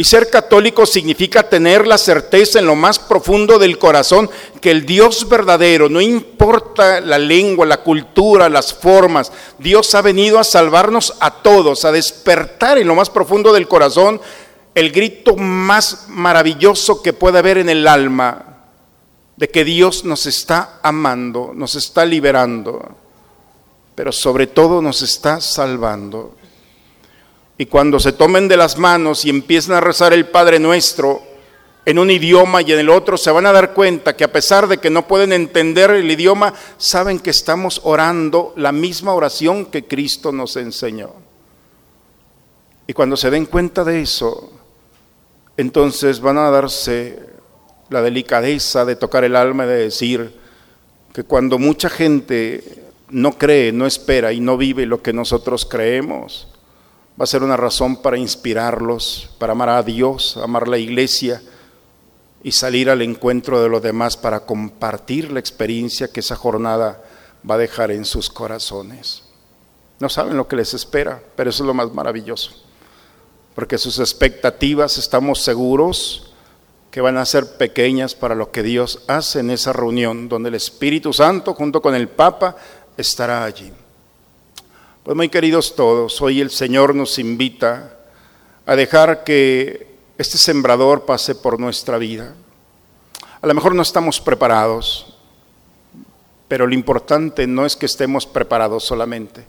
Y 0.00 0.04
ser 0.04 0.30
católico 0.30 0.86
significa 0.86 1.48
tener 1.48 1.84
la 1.84 1.98
certeza 1.98 2.60
en 2.60 2.66
lo 2.66 2.76
más 2.76 3.00
profundo 3.00 3.58
del 3.58 3.78
corazón 3.78 4.30
que 4.60 4.70
el 4.70 4.86
Dios 4.86 5.28
verdadero, 5.28 5.88
no 5.88 6.00
importa 6.00 7.00
la 7.00 7.18
lengua, 7.18 7.66
la 7.66 7.82
cultura, 7.82 8.48
las 8.48 8.72
formas, 8.72 9.32
Dios 9.58 9.92
ha 9.96 10.02
venido 10.02 10.38
a 10.38 10.44
salvarnos 10.44 11.14
a 11.18 11.42
todos, 11.42 11.84
a 11.84 11.90
despertar 11.90 12.78
en 12.78 12.86
lo 12.86 12.94
más 12.94 13.10
profundo 13.10 13.52
del 13.52 13.66
corazón 13.66 14.20
el 14.76 14.92
grito 14.92 15.34
más 15.34 16.04
maravilloso 16.06 17.02
que 17.02 17.12
puede 17.12 17.38
haber 17.38 17.58
en 17.58 17.68
el 17.68 17.88
alma 17.88 18.48
de 19.36 19.48
que 19.48 19.64
Dios 19.64 20.04
nos 20.04 20.26
está 20.26 20.78
amando, 20.82 21.50
nos 21.52 21.74
está 21.74 22.04
liberando, 22.04 22.88
pero 23.96 24.12
sobre 24.12 24.46
todo 24.46 24.80
nos 24.80 25.02
está 25.02 25.40
salvando. 25.40 26.37
Y 27.58 27.66
cuando 27.66 27.98
se 27.98 28.12
tomen 28.12 28.46
de 28.46 28.56
las 28.56 28.78
manos 28.78 29.24
y 29.24 29.30
empiecen 29.30 29.74
a 29.74 29.80
rezar 29.80 30.12
el 30.12 30.26
Padre 30.26 30.60
Nuestro 30.60 31.20
en 31.84 31.98
un 31.98 32.08
idioma 32.08 32.62
y 32.62 32.72
en 32.72 32.78
el 32.78 32.88
otro, 32.88 33.16
se 33.16 33.32
van 33.32 33.46
a 33.46 33.52
dar 33.52 33.74
cuenta 33.74 34.14
que 34.14 34.22
a 34.22 34.30
pesar 34.30 34.68
de 34.68 34.78
que 34.78 34.90
no 34.90 35.08
pueden 35.08 35.32
entender 35.32 35.90
el 35.90 36.08
idioma, 36.08 36.54
saben 36.76 37.18
que 37.18 37.30
estamos 37.30 37.80
orando 37.82 38.52
la 38.56 38.70
misma 38.70 39.12
oración 39.12 39.66
que 39.66 39.86
Cristo 39.86 40.30
nos 40.30 40.56
enseñó. 40.56 41.14
Y 42.86 42.92
cuando 42.92 43.16
se 43.16 43.30
den 43.30 43.46
cuenta 43.46 43.82
de 43.82 44.02
eso, 44.02 44.52
entonces 45.56 46.20
van 46.20 46.38
a 46.38 46.50
darse 46.50 47.18
la 47.90 48.02
delicadeza 48.02 48.84
de 48.84 48.94
tocar 48.94 49.24
el 49.24 49.34
alma 49.34 49.64
y 49.64 49.68
de 49.68 49.76
decir 49.78 50.32
que 51.12 51.24
cuando 51.24 51.58
mucha 51.58 51.88
gente 51.88 52.84
no 53.10 53.32
cree, 53.32 53.72
no 53.72 53.86
espera 53.86 54.32
y 54.32 54.40
no 54.40 54.56
vive 54.56 54.86
lo 54.86 55.02
que 55.02 55.12
nosotros 55.12 55.64
creemos, 55.64 56.48
va 57.18 57.24
a 57.24 57.26
ser 57.26 57.42
una 57.42 57.56
razón 57.56 58.02
para 58.02 58.18
inspirarlos, 58.18 59.30
para 59.38 59.52
amar 59.52 59.70
a 59.70 59.82
Dios, 59.82 60.36
amar 60.36 60.68
la 60.68 60.78
iglesia 60.78 61.42
y 62.42 62.52
salir 62.52 62.90
al 62.90 63.02
encuentro 63.02 63.60
de 63.62 63.68
los 63.68 63.82
demás 63.82 64.16
para 64.16 64.40
compartir 64.40 65.32
la 65.32 65.40
experiencia 65.40 66.08
que 66.08 66.20
esa 66.20 66.36
jornada 66.36 67.02
va 67.48 67.56
a 67.56 67.58
dejar 67.58 67.90
en 67.90 68.04
sus 68.04 68.30
corazones. 68.30 69.24
No 69.98 70.08
saben 70.08 70.36
lo 70.36 70.46
que 70.46 70.56
les 70.56 70.74
espera, 70.74 71.20
pero 71.34 71.50
eso 71.50 71.64
es 71.64 71.66
lo 71.66 71.74
más 71.74 71.92
maravilloso 71.92 72.68
porque 73.58 73.76
sus 73.76 73.98
expectativas 73.98 74.98
estamos 74.98 75.40
seguros 75.40 76.30
que 76.92 77.00
van 77.00 77.16
a 77.16 77.26
ser 77.26 77.56
pequeñas 77.56 78.14
para 78.14 78.36
lo 78.36 78.52
que 78.52 78.62
Dios 78.62 79.00
hace 79.08 79.40
en 79.40 79.50
esa 79.50 79.72
reunión, 79.72 80.28
donde 80.28 80.50
el 80.50 80.54
Espíritu 80.54 81.12
Santo 81.12 81.54
junto 81.54 81.82
con 81.82 81.96
el 81.96 82.06
Papa 82.06 82.54
estará 82.96 83.42
allí. 83.42 83.72
Pues 85.08 85.16
muy 85.16 85.30
queridos 85.30 85.74
todos, 85.74 86.20
hoy 86.20 86.42
el 86.42 86.50
Señor 86.50 86.94
nos 86.94 87.18
invita 87.18 87.96
a 88.66 88.76
dejar 88.76 89.24
que 89.24 89.86
este 90.18 90.36
sembrador 90.36 91.06
pase 91.06 91.34
por 91.34 91.58
nuestra 91.58 91.96
vida. 91.96 92.34
A 93.40 93.46
lo 93.46 93.54
mejor 93.54 93.74
no 93.74 93.80
estamos 93.80 94.20
preparados, 94.20 95.16
pero 96.46 96.66
lo 96.66 96.74
importante 96.74 97.46
no 97.46 97.64
es 97.64 97.74
que 97.74 97.86
estemos 97.86 98.26
preparados 98.26 98.84
solamente, 98.84 99.46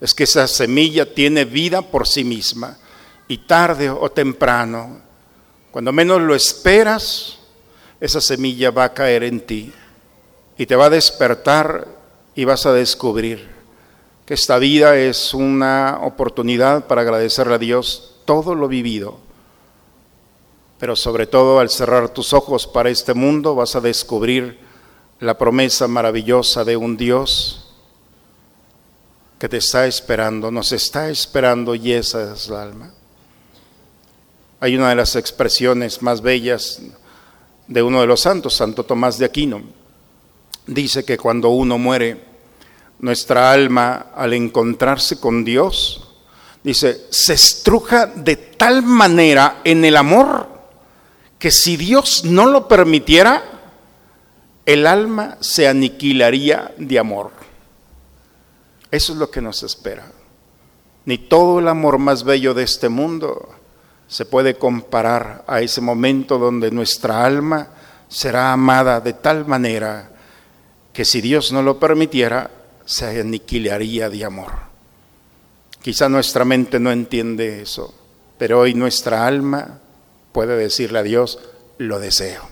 es 0.00 0.12
que 0.12 0.24
esa 0.24 0.48
semilla 0.48 1.14
tiene 1.14 1.44
vida 1.44 1.82
por 1.82 2.08
sí 2.08 2.24
misma 2.24 2.76
y 3.28 3.38
tarde 3.38 3.88
o 3.88 4.10
temprano, 4.10 5.02
cuando 5.70 5.92
menos 5.92 6.20
lo 6.20 6.34
esperas, 6.34 7.38
esa 8.00 8.20
semilla 8.20 8.72
va 8.72 8.82
a 8.82 8.92
caer 8.92 9.22
en 9.22 9.38
ti 9.38 9.72
y 10.58 10.66
te 10.66 10.74
va 10.74 10.86
a 10.86 10.90
despertar 10.90 11.86
y 12.34 12.44
vas 12.44 12.66
a 12.66 12.72
descubrir 12.72 13.55
que 14.26 14.34
esta 14.34 14.58
vida 14.58 14.96
es 14.96 15.32
una 15.34 16.00
oportunidad 16.02 16.88
para 16.88 17.02
agradecerle 17.02 17.54
a 17.54 17.58
Dios 17.58 18.16
todo 18.24 18.56
lo 18.56 18.66
vivido. 18.66 19.18
Pero 20.78 20.96
sobre 20.96 21.28
todo 21.28 21.60
al 21.60 21.70
cerrar 21.70 22.08
tus 22.08 22.32
ojos 22.32 22.66
para 22.66 22.90
este 22.90 23.14
mundo 23.14 23.54
vas 23.54 23.76
a 23.76 23.80
descubrir 23.80 24.58
la 25.20 25.38
promesa 25.38 25.86
maravillosa 25.86 26.64
de 26.64 26.76
un 26.76 26.96
Dios 26.96 27.72
que 29.38 29.48
te 29.48 29.58
está 29.58 29.86
esperando, 29.86 30.50
nos 30.50 30.72
está 30.72 31.08
esperando 31.08 31.76
y 31.76 31.92
esa 31.92 32.34
es 32.34 32.48
la 32.48 32.62
alma. 32.62 32.92
Hay 34.58 34.74
una 34.74 34.88
de 34.88 34.96
las 34.96 35.14
expresiones 35.14 36.02
más 36.02 36.20
bellas 36.20 36.82
de 37.68 37.82
uno 37.82 38.00
de 38.00 38.06
los 38.06 38.20
santos, 38.20 38.54
Santo 38.54 38.84
Tomás 38.84 39.18
de 39.18 39.26
Aquino. 39.26 39.62
Dice 40.66 41.04
que 41.04 41.16
cuando 41.16 41.50
uno 41.50 41.78
muere, 41.78 42.25
nuestra 42.98 43.52
alma 43.52 44.06
al 44.14 44.32
encontrarse 44.32 45.20
con 45.20 45.44
Dios, 45.44 46.08
dice, 46.62 47.06
se 47.10 47.34
estruja 47.34 48.06
de 48.06 48.36
tal 48.36 48.82
manera 48.82 49.60
en 49.64 49.84
el 49.84 49.96
amor 49.96 50.48
que 51.38 51.50
si 51.50 51.76
Dios 51.76 52.24
no 52.24 52.46
lo 52.46 52.66
permitiera, 52.66 53.42
el 54.64 54.86
alma 54.86 55.36
se 55.40 55.68
aniquilaría 55.68 56.74
de 56.76 56.98
amor. 56.98 57.30
Eso 58.90 59.12
es 59.12 59.18
lo 59.18 59.30
que 59.30 59.40
nos 59.40 59.62
espera. 59.62 60.10
Ni 61.04 61.18
todo 61.18 61.60
el 61.60 61.68
amor 61.68 61.98
más 61.98 62.24
bello 62.24 62.54
de 62.54 62.64
este 62.64 62.88
mundo 62.88 63.48
se 64.08 64.24
puede 64.24 64.56
comparar 64.56 65.44
a 65.46 65.60
ese 65.60 65.80
momento 65.80 66.38
donde 66.38 66.70
nuestra 66.70 67.24
alma 67.24 67.68
será 68.08 68.52
amada 68.52 69.00
de 69.00 69.12
tal 69.12 69.46
manera 69.46 70.10
que 70.92 71.04
si 71.04 71.20
Dios 71.20 71.52
no 71.52 71.62
lo 71.62 71.78
permitiera, 71.78 72.50
se 72.86 73.20
aniquilaría 73.20 74.08
de 74.08 74.24
amor. 74.24 74.52
Quizá 75.82 76.08
nuestra 76.08 76.44
mente 76.44 76.80
no 76.80 76.90
entiende 76.90 77.60
eso, 77.60 77.94
pero 78.38 78.60
hoy 78.60 78.72
nuestra 78.72 79.26
alma 79.26 79.80
puede 80.32 80.56
decirle 80.56 81.00
a 81.00 81.02
Dios, 81.02 81.38
lo 81.78 82.00
deseo. 82.00 82.48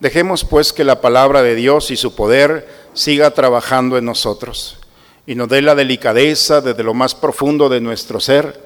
Dejemos 0.00 0.44
pues 0.44 0.72
que 0.72 0.82
la 0.82 1.00
palabra 1.00 1.42
de 1.42 1.54
Dios 1.54 1.92
y 1.92 1.96
su 1.96 2.16
poder 2.16 2.68
siga 2.92 3.30
trabajando 3.30 3.96
en 3.96 4.04
nosotros 4.04 4.78
y 5.26 5.36
nos 5.36 5.48
dé 5.48 5.62
la 5.62 5.76
delicadeza 5.76 6.60
desde 6.60 6.82
lo 6.82 6.94
más 6.94 7.14
profundo 7.14 7.68
de 7.68 7.80
nuestro 7.80 8.18
ser 8.18 8.60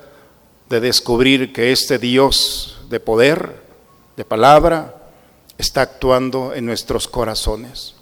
de 0.68 0.80
descubrir 0.80 1.52
que 1.52 1.72
este 1.72 1.98
Dios 1.98 2.80
de 2.88 3.00
poder, 3.00 3.62
de 4.16 4.24
palabra, 4.24 4.94
está 5.58 5.82
actuando 5.82 6.54
en 6.54 6.66
nuestros 6.66 7.08
corazones. 7.08 7.95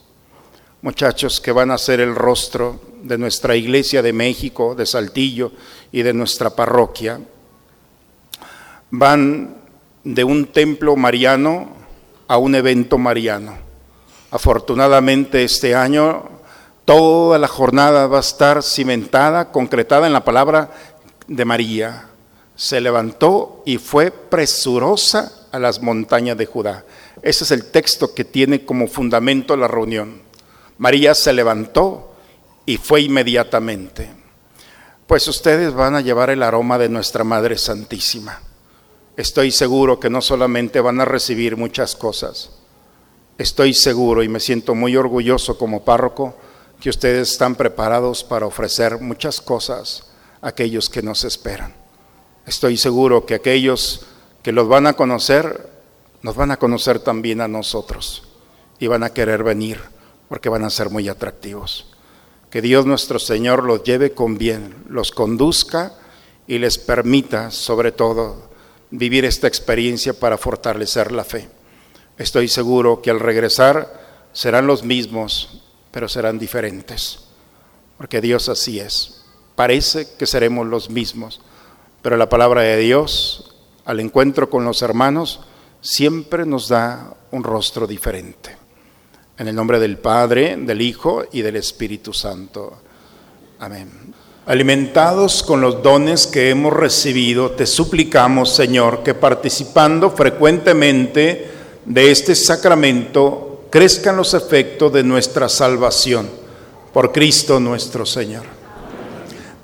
Muchachos 0.84 1.40
que 1.40 1.50
van 1.50 1.70
a 1.70 1.78
ser 1.78 2.00
el 2.00 2.14
rostro 2.14 2.78
de 3.02 3.16
nuestra 3.16 3.56
iglesia 3.56 4.02
de 4.02 4.12
México, 4.12 4.74
de 4.74 4.84
Saltillo 4.84 5.50
y 5.90 6.02
de 6.02 6.12
nuestra 6.12 6.50
parroquia, 6.50 7.18
van 8.90 9.56
de 10.04 10.24
un 10.24 10.44
templo 10.48 10.94
mariano 10.94 11.70
a 12.28 12.36
un 12.36 12.54
evento 12.54 12.98
mariano. 12.98 13.56
Afortunadamente 14.30 15.42
este 15.42 15.74
año 15.74 16.28
toda 16.84 17.38
la 17.38 17.48
jornada 17.48 18.06
va 18.06 18.18
a 18.18 18.20
estar 18.20 18.62
cimentada, 18.62 19.50
concretada 19.52 20.06
en 20.06 20.12
la 20.12 20.22
palabra 20.22 20.70
de 21.26 21.46
María. 21.46 22.08
Se 22.56 22.82
levantó 22.82 23.62
y 23.64 23.78
fue 23.78 24.10
presurosa 24.10 25.46
a 25.50 25.58
las 25.58 25.80
montañas 25.80 26.36
de 26.36 26.44
Judá. 26.44 26.84
Ese 27.22 27.44
es 27.44 27.52
el 27.52 27.70
texto 27.70 28.12
que 28.12 28.26
tiene 28.26 28.66
como 28.66 28.86
fundamento 28.86 29.56
la 29.56 29.66
reunión. 29.66 30.33
María 30.78 31.14
se 31.14 31.32
levantó 31.32 32.14
y 32.66 32.76
fue 32.76 33.02
inmediatamente. 33.02 34.10
Pues 35.06 35.28
ustedes 35.28 35.72
van 35.74 35.94
a 35.94 36.00
llevar 36.00 36.30
el 36.30 36.42
aroma 36.42 36.78
de 36.78 36.88
nuestra 36.88 37.24
Madre 37.24 37.58
Santísima. 37.58 38.40
Estoy 39.16 39.50
seguro 39.50 40.00
que 40.00 40.10
no 40.10 40.20
solamente 40.20 40.80
van 40.80 41.00
a 41.00 41.04
recibir 41.04 41.56
muchas 41.56 41.94
cosas, 41.94 42.50
estoy 43.38 43.72
seguro 43.72 44.24
y 44.24 44.28
me 44.28 44.40
siento 44.40 44.74
muy 44.74 44.96
orgulloso 44.96 45.56
como 45.56 45.84
párroco 45.84 46.34
que 46.80 46.90
ustedes 46.90 47.30
están 47.30 47.54
preparados 47.54 48.24
para 48.24 48.46
ofrecer 48.46 49.00
muchas 49.00 49.40
cosas 49.40 50.10
a 50.40 50.48
aquellos 50.48 50.88
que 50.88 51.02
nos 51.02 51.22
esperan. 51.22 51.74
Estoy 52.44 52.76
seguro 52.76 53.24
que 53.24 53.34
aquellos 53.34 54.06
que 54.42 54.52
los 54.52 54.66
van 54.68 54.86
a 54.88 54.94
conocer, 54.94 55.70
nos 56.22 56.34
van 56.34 56.50
a 56.50 56.58
conocer 56.58 56.98
también 56.98 57.40
a 57.40 57.48
nosotros 57.48 58.24
y 58.80 58.88
van 58.88 59.04
a 59.04 59.10
querer 59.10 59.44
venir 59.44 59.93
porque 60.28 60.48
van 60.48 60.64
a 60.64 60.70
ser 60.70 60.90
muy 60.90 61.08
atractivos. 61.08 61.86
Que 62.50 62.62
Dios 62.62 62.86
nuestro 62.86 63.18
Señor 63.18 63.64
los 63.64 63.82
lleve 63.82 64.12
con 64.12 64.38
bien, 64.38 64.84
los 64.88 65.10
conduzca 65.10 65.94
y 66.46 66.58
les 66.58 66.78
permita, 66.78 67.50
sobre 67.50 67.92
todo, 67.92 68.50
vivir 68.90 69.24
esta 69.24 69.48
experiencia 69.48 70.12
para 70.12 70.38
fortalecer 70.38 71.10
la 71.10 71.24
fe. 71.24 71.48
Estoy 72.16 72.48
seguro 72.48 73.02
que 73.02 73.10
al 73.10 73.18
regresar 73.18 74.28
serán 74.32 74.66
los 74.66 74.84
mismos, 74.84 75.62
pero 75.90 76.08
serán 76.08 76.38
diferentes, 76.38 77.20
porque 77.96 78.20
Dios 78.20 78.48
así 78.48 78.78
es. 78.78 79.24
Parece 79.56 80.08
que 80.16 80.26
seremos 80.26 80.66
los 80.66 80.90
mismos, 80.90 81.40
pero 82.02 82.16
la 82.16 82.28
palabra 82.28 82.62
de 82.62 82.76
Dios, 82.78 83.56
al 83.84 84.00
encuentro 84.00 84.50
con 84.50 84.64
los 84.64 84.82
hermanos, 84.82 85.40
siempre 85.80 86.46
nos 86.46 86.68
da 86.68 87.14
un 87.30 87.42
rostro 87.42 87.86
diferente. 87.86 88.56
En 89.36 89.48
el 89.48 89.56
nombre 89.56 89.80
del 89.80 89.98
Padre, 89.98 90.56
del 90.56 90.80
Hijo 90.80 91.24
y 91.32 91.42
del 91.42 91.56
Espíritu 91.56 92.12
Santo. 92.12 92.72
Amén. 93.58 93.90
Alimentados 94.46 95.42
con 95.42 95.60
los 95.60 95.82
dones 95.82 96.28
que 96.28 96.50
hemos 96.50 96.72
recibido, 96.72 97.50
te 97.50 97.66
suplicamos, 97.66 98.54
Señor, 98.54 99.02
que 99.02 99.14
participando 99.14 100.10
frecuentemente 100.10 101.48
de 101.84 102.10
este 102.12 102.36
sacramento, 102.36 103.64
crezcan 103.70 104.16
los 104.16 104.34
efectos 104.34 104.92
de 104.92 105.02
nuestra 105.02 105.48
salvación. 105.48 106.30
Por 106.92 107.10
Cristo 107.10 107.58
nuestro 107.58 108.06
Señor. 108.06 108.44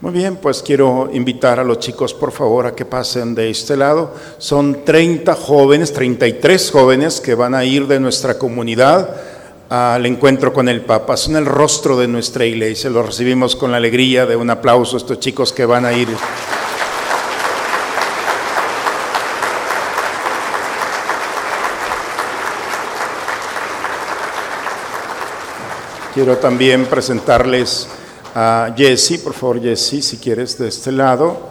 Muy 0.01 0.13
bien, 0.13 0.37
pues 0.39 0.63
quiero 0.63 1.11
invitar 1.13 1.61
a 1.61 1.65
los 1.65 1.79
chicos, 1.79 2.13
por 2.13 2.33
favor, 2.33 2.67
a 2.67 2.75
que 2.75 2.87
pasen 2.87 3.37
de 3.37 3.51
este 3.51 3.77
lado. 3.77 4.15
Son 4.39 4.85
30 4.85 5.33
jóvenes, 5.37 5.93
33 5.93 6.71
jóvenes 6.73 7.21
que 7.21 7.37
van 7.37 7.55
a 7.55 7.65
ir 7.65 7.87
de 7.87 8.01
nuestra 8.01 8.37
comunidad 8.37 9.30
al 9.71 10.05
encuentro 10.05 10.53
con 10.53 10.69
el 10.69 10.81
Papa. 10.83 11.17
Son 11.17 11.37
el 11.37 11.47
rostro 11.47 11.97
de 11.97 12.09
nuestra 12.09 12.45
iglesia. 12.45 12.91
Lo 12.91 13.05
recibimos 13.05 13.55
con 13.55 13.71
la 13.71 13.77
alegría 13.77 14.27
de 14.27 14.35
un 14.35 14.51
aplauso 14.51 14.97
a 14.97 14.99
estos 14.99 15.21
chicos 15.21 15.53
que 15.53 15.65
van 15.65 15.87
a 15.87 15.93
ir. 15.93 16.09
Quiero 26.13 26.37
también 26.39 26.87
presentarles 26.87 27.89
a 28.35 28.75
Jessie, 28.77 29.19
por 29.19 29.33
favor 29.33 29.63
Jessie, 29.63 30.03
si 30.03 30.17
quieres 30.17 30.59
de 30.59 30.67
este 30.67 30.91
lado. 30.91 31.49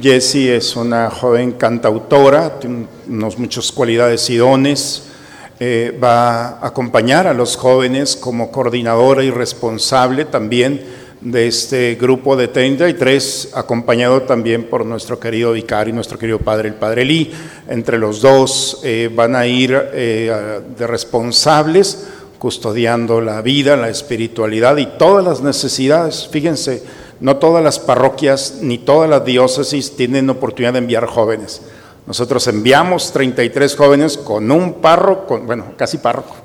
Jessie 0.00 0.56
es 0.56 0.74
una 0.74 1.10
joven 1.10 1.52
cantautora, 1.52 2.58
tiene 2.58 2.86
unos 3.06 3.38
muchas 3.38 3.70
cualidades 3.70 4.28
y 4.30 4.36
dones 4.38 5.07
eh, 5.60 5.98
va 6.02 6.48
a 6.48 6.66
acompañar 6.68 7.26
a 7.26 7.34
los 7.34 7.56
jóvenes 7.56 8.16
como 8.16 8.52
coordinadora 8.52 9.24
y 9.24 9.30
responsable 9.30 10.24
también 10.24 10.80
de 11.20 11.48
este 11.48 11.96
grupo 11.96 12.36
de 12.36 12.46
33, 12.46 13.50
acompañado 13.54 14.22
también 14.22 14.64
por 14.64 14.86
nuestro 14.86 15.18
querido 15.18 15.52
vicario 15.52 15.92
y 15.92 15.94
nuestro 15.96 16.18
querido 16.18 16.38
padre, 16.38 16.68
el 16.68 16.74
padre 16.74 17.04
Lee. 17.04 17.32
Entre 17.68 17.98
los 17.98 18.20
dos 18.20 18.80
eh, 18.84 19.10
van 19.12 19.34
a 19.34 19.46
ir 19.46 19.76
eh, 19.92 20.60
de 20.78 20.86
responsables, 20.86 22.06
custodiando 22.38 23.20
la 23.20 23.42
vida, 23.42 23.76
la 23.76 23.88
espiritualidad 23.88 24.76
y 24.76 24.86
todas 24.86 25.24
las 25.24 25.40
necesidades. 25.40 26.28
Fíjense, 26.30 26.84
no 27.18 27.38
todas 27.38 27.64
las 27.64 27.80
parroquias 27.80 28.58
ni 28.62 28.78
todas 28.78 29.10
las 29.10 29.24
diócesis 29.24 29.96
tienen 29.96 30.30
oportunidad 30.30 30.74
de 30.74 30.78
enviar 30.78 31.06
jóvenes. 31.06 31.62
Nosotros 32.08 32.48
enviamos 32.48 33.12
33 33.12 33.76
jóvenes 33.76 34.16
con 34.16 34.50
un 34.50 34.80
párroco, 34.80 35.38
bueno, 35.40 35.74
casi 35.76 35.98
párroco, 35.98 36.36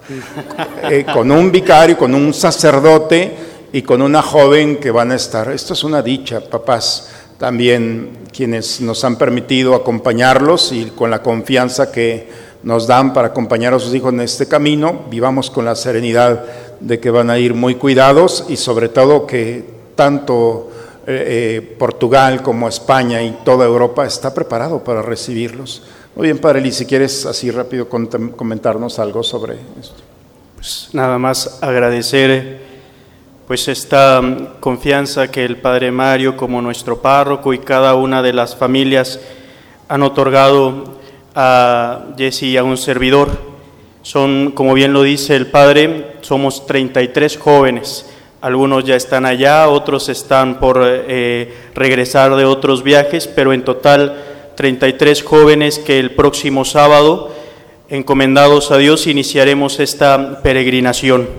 eh, 0.91 1.05
con 1.13 1.31
un 1.31 1.53
vicario, 1.53 1.97
con 1.97 2.13
un 2.13 2.33
sacerdote 2.33 3.33
y 3.71 3.81
con 3.81 4.01
una 4.01 4.21
joven 4.21 4.75
que 4.75 4.91
van 4.91 5.13
a 5.13 5.15
estar. 5.15 5.49
Esto 5.53 5.71
es 5.71 5.85
una 5.85 6.01
dicha, 6.01 6.41
papás, 6.41 7.11
también 7.37 8.09
quienes 8.33 8.81
nos 8.81 9.05
han 9.05 9.15
permitido 9.15 9.73
acompañarlos 9.73 10.73
y 10.73 10.91
con 10.93 11.09
la 11.09 11.23
confianza 11.23 11.93
que 11.93 12.27
nos 12.63 12.85
dan 12.85 13.13
para 13.13 13.29
acompañar 13.29 13.73
a 13.73 13.79
sus 13.79 13.95
hijos 13.95 14.11
en 14.11 14.19
este 14.19 14.49
camino, 14.49 15.03
vivamos 15.09 15.49
con 15.49 15.63
la 15.63 15.77
serenidad 15.77 16.43
de 16.81 16.99
que 16.99 17.09
van 17.09 17.29
a 17.29 17.39
ir 17.39 17.53
muy 17.53 17.75
cuidados 17.75 18.47
y 18.49 18.57
sobre 18.57 18.89
todo 18.89 19.25
que 19.25 19.63
tanto 19.95 20.71
eh, 21.05 21.57
eh, 21.57 21.75
Portugal 21.77 22.41
como 22.41 22.69
España 22.69 23.21
y 23.21 23.39
toda 23.43 23.65
Europa 23.65 24.05
está 24.05 24.33
preparado 24.33 24.83
para 24.83 25.01
recibirlos. 25.01 25.83
Muy 26.15 26.27
bien, 26.27 26.37
Padre 26.37 26.61
Lee, 26.61 26.71
si 26.71 26.85
quieres 26.85 27.25
así 27.25 27.51
rápido 27.51 27.89
comentarnos 27.89 28.99
algo 28.99 29.21
sobre 29.21 29.55
esto. 29.81 30.01
Pues 30.55 30.89
nada 30.93 31.17
más 31.17 31.59
agradecer 31.61 32.61
pues 33.47 33.67
esta 33.67 34.21
mm, 34.21 34.61
confianza 34.61 35.29
que 35.29 35.43
el 35.43 35.57
Padre 35.57 35.91
Mario 35.91 36.37
como 36.37 36.61
nuestro 36.61 37.01
párroco 37.01 37.53
y 37.53 37.59
cada 37.59 37.95
una 37.95 38.21
de 38.21 38.31
las 38.31 38.55
familias 38.55 39.19
han 39.89 40.03
otorgado 40.03 40.99
a 41.35 42.13
Jesse 42.17 42.43
y 42.43 42.55
a 42.57 42.63
un 42.63 42.77
servidor. 42.77 43.29
Son, 44.03 44.51
como 44.51 44.73
bien 44.73 44.93
lo 44.93 45.03
dice 45.03 45.35
el 45.35 45.47
Padre, 45.47 46.15
somos 46.21 46.65
33 46.65 47.37
jóvenes 47.37 48.05
algunos 48.43 48.83
ya 48.83 48.97
están 48.97 49.25
allá, 49.25 49.69
otros 49.69 50.09
están 50.09 50.59
por 50.59 50.81
eh, 50.85 51.53
regresar 51.73 52.35
de 52.35 52.43
otros 52.43 52.83
viajes, 52.83 53.25
pero 53.25 53.53
en 53.53 53.63
total 53.63 54.21
33 54.55 55.23
jóvenes 55.23 55.79
que 55.79 55.97
el 55.97 56.11
próximo 56.11 56.65
sábado, 56.65 57.33
encomendados 57.87 58.69
a 58.71 58.77
Dios, 58.79 59.07
iniciaremos 59.07 59.79
esta 59.79 60.41
peregrinación. 60.41 61.29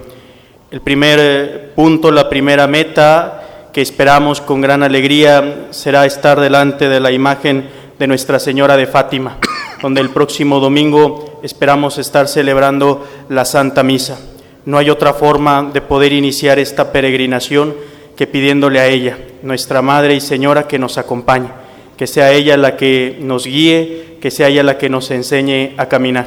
El 0.71 0.81
primer 0.81 1.19
eh, 1.21 1.73
punto, 1.77 2.11
la 2.11 2.31
primera 2.31 2.67
meta 2.67 3.69
que 3.71 3.83
esperamos 3.83 4.41
con 4.41 4.63
gran 4.63 4.83
alegría 4.83 5.67
será 5.73 6.07
estar 6.07 6.41
delante 6.41 6.89
de 6.89 7.01
la 7.01 7.13
imagen 7.13 7.69
de 7.99 8.07
Nuestra 8.07 8.39
Señora 8.39 8.79
de 8.79 8.87
Fátima, 8.87 9.37
donde 9.83 10.01
el 10.01 10.09
próximo 10.09 10.59
domingo 10.59 11.39
esperamos 11.43 11.99
estar 11.99 12.29
celebrando 12.29 13.07
la 13.29 13.45
Santa 13.45 13.83
Misa. 13.83 14.19
No 14.67 14.79
hay 14.79 14.89
otra 14.89 15.13
forma 15.13 15.71
de 15.73 15.83
poder 15.83 16.13
iniciar 16.13 16.59
esta 16.59 16.91
peregrinación 16.91 17.75
que 18.17 18.27
pidiéndole 18.27 18.81
a 18.81 18.87
ella, 18.87 19.19
nuestra 19.43 19.83
Madre 19.83 20.15
y 20.15 20.21
Señora, 20.21 20.67
que 20.67 20.79
nos 20.79 20.97
acompañe, 20.97 21.49
que 21.97 22.07
sea 22.07 22.33
ella 22.33 22.57
la 22.57 22.77
que 22.77 23.19
nos 23.21 23.45
guíe, 23.47 24.17
que 24.21 24.31
sea 24.31 24.49
ella 24.49 24.63
la 24.63 24.79
que 24.79 24.89
nos 24.89 25.11
enseñe 25.11 25.75
a 25.77 25.87
caminar. 25.87 26.27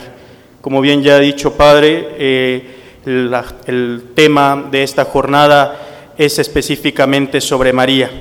Como 0.62 0.82
bien 0.82 1.02
ya 1.02 1.16
ha 1.16 1.20
dicho 1.20 1.54
Padre, 1.54 2.10
eh, 2.18 2.64
el 3.06 4.04
tema 4.14 4.68
de 4.70 4.84
esta 4.84 5.06
jornada 5.06 6.14
es 6.18 6.40
específicamente 6.40 7.42
sobre 7.42 7.74
María, 7.74 8.12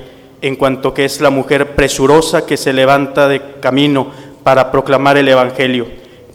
en 0.41 0.55
cuanto 0.55 0.93
que 0.93 1.05
es 1.05 1.19
la 1.19 1.29
mujer 1.29 1.75
presurosa 1.75 2.45
que 2.45 2.57
se 2.57 2.73
levanta 2.73 3.27
de 3.27 3.41
camino 3.59 4.11
para 4.43 4.71
proclamar 4.71 5.17
el 5.17 5.27
Evangelio. 5.27 5.87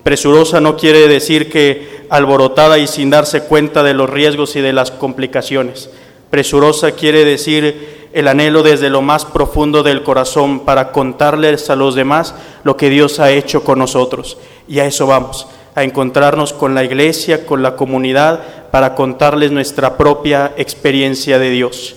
Presurosa 0.02 0.60
no 0.60 0.76
quiere 0.76 1.08
decir 1.08 1.50
que 1.50 2.01
alborotada 2.12 2.76
y 2.76 2.86
sin 2.86 3.08
darse 3.08 3.44
cuenta 3.44 3.82
de 3.82 3.94
los 3.94 4.10
riesgos 4.10 4.54
y 4.56 4.60
de 4.60 4.74
las 4.74 4.90
complicaciones. 4.90 5.88
Presurosa 6.28 6.92
quiere 6.92 7.24
decir 7.24 8.10
el 8.12 8.28
anhelo 8.28 8.62
desde 8.62 8.90
lo 8.90 9.00
más 9.00 9.24
profundo 9.24 9.82
del 9.82 10.02
corazón 10.02 10.60
para 10.66 10.92
contarles 10.92 11.70
a 11.70 11.76
los 11.76 11.94
demás 11.94 12.34
lo 12.64 12.76
que 12.76 12.90
Dios 12.90 13.18
ha 13.18 13.30
hecho 13.30 13.64
con 13.64 13.78
nosotros. 13.78 14.36
Y 14.68 14.80
a 14.80 14.84
eso 14.84 15.06
vamos, 15.06 15.46
a 15.74 15.84
encontrarnos 15.84 16.52
con 16.52 16.74
la 16.74 16.84
iglesia, 16.84 17.46
con 17.46 17.62
la 17.62 17.76
comunidad, 17.76 18.40
para 18.70 18.94
contarles 18.94 19.50
nuestra 19.50 19.96
propia 19.96 20.52
experiencia 20.58 21.38
de 21.38 21.48
Dios. 21.48 21.96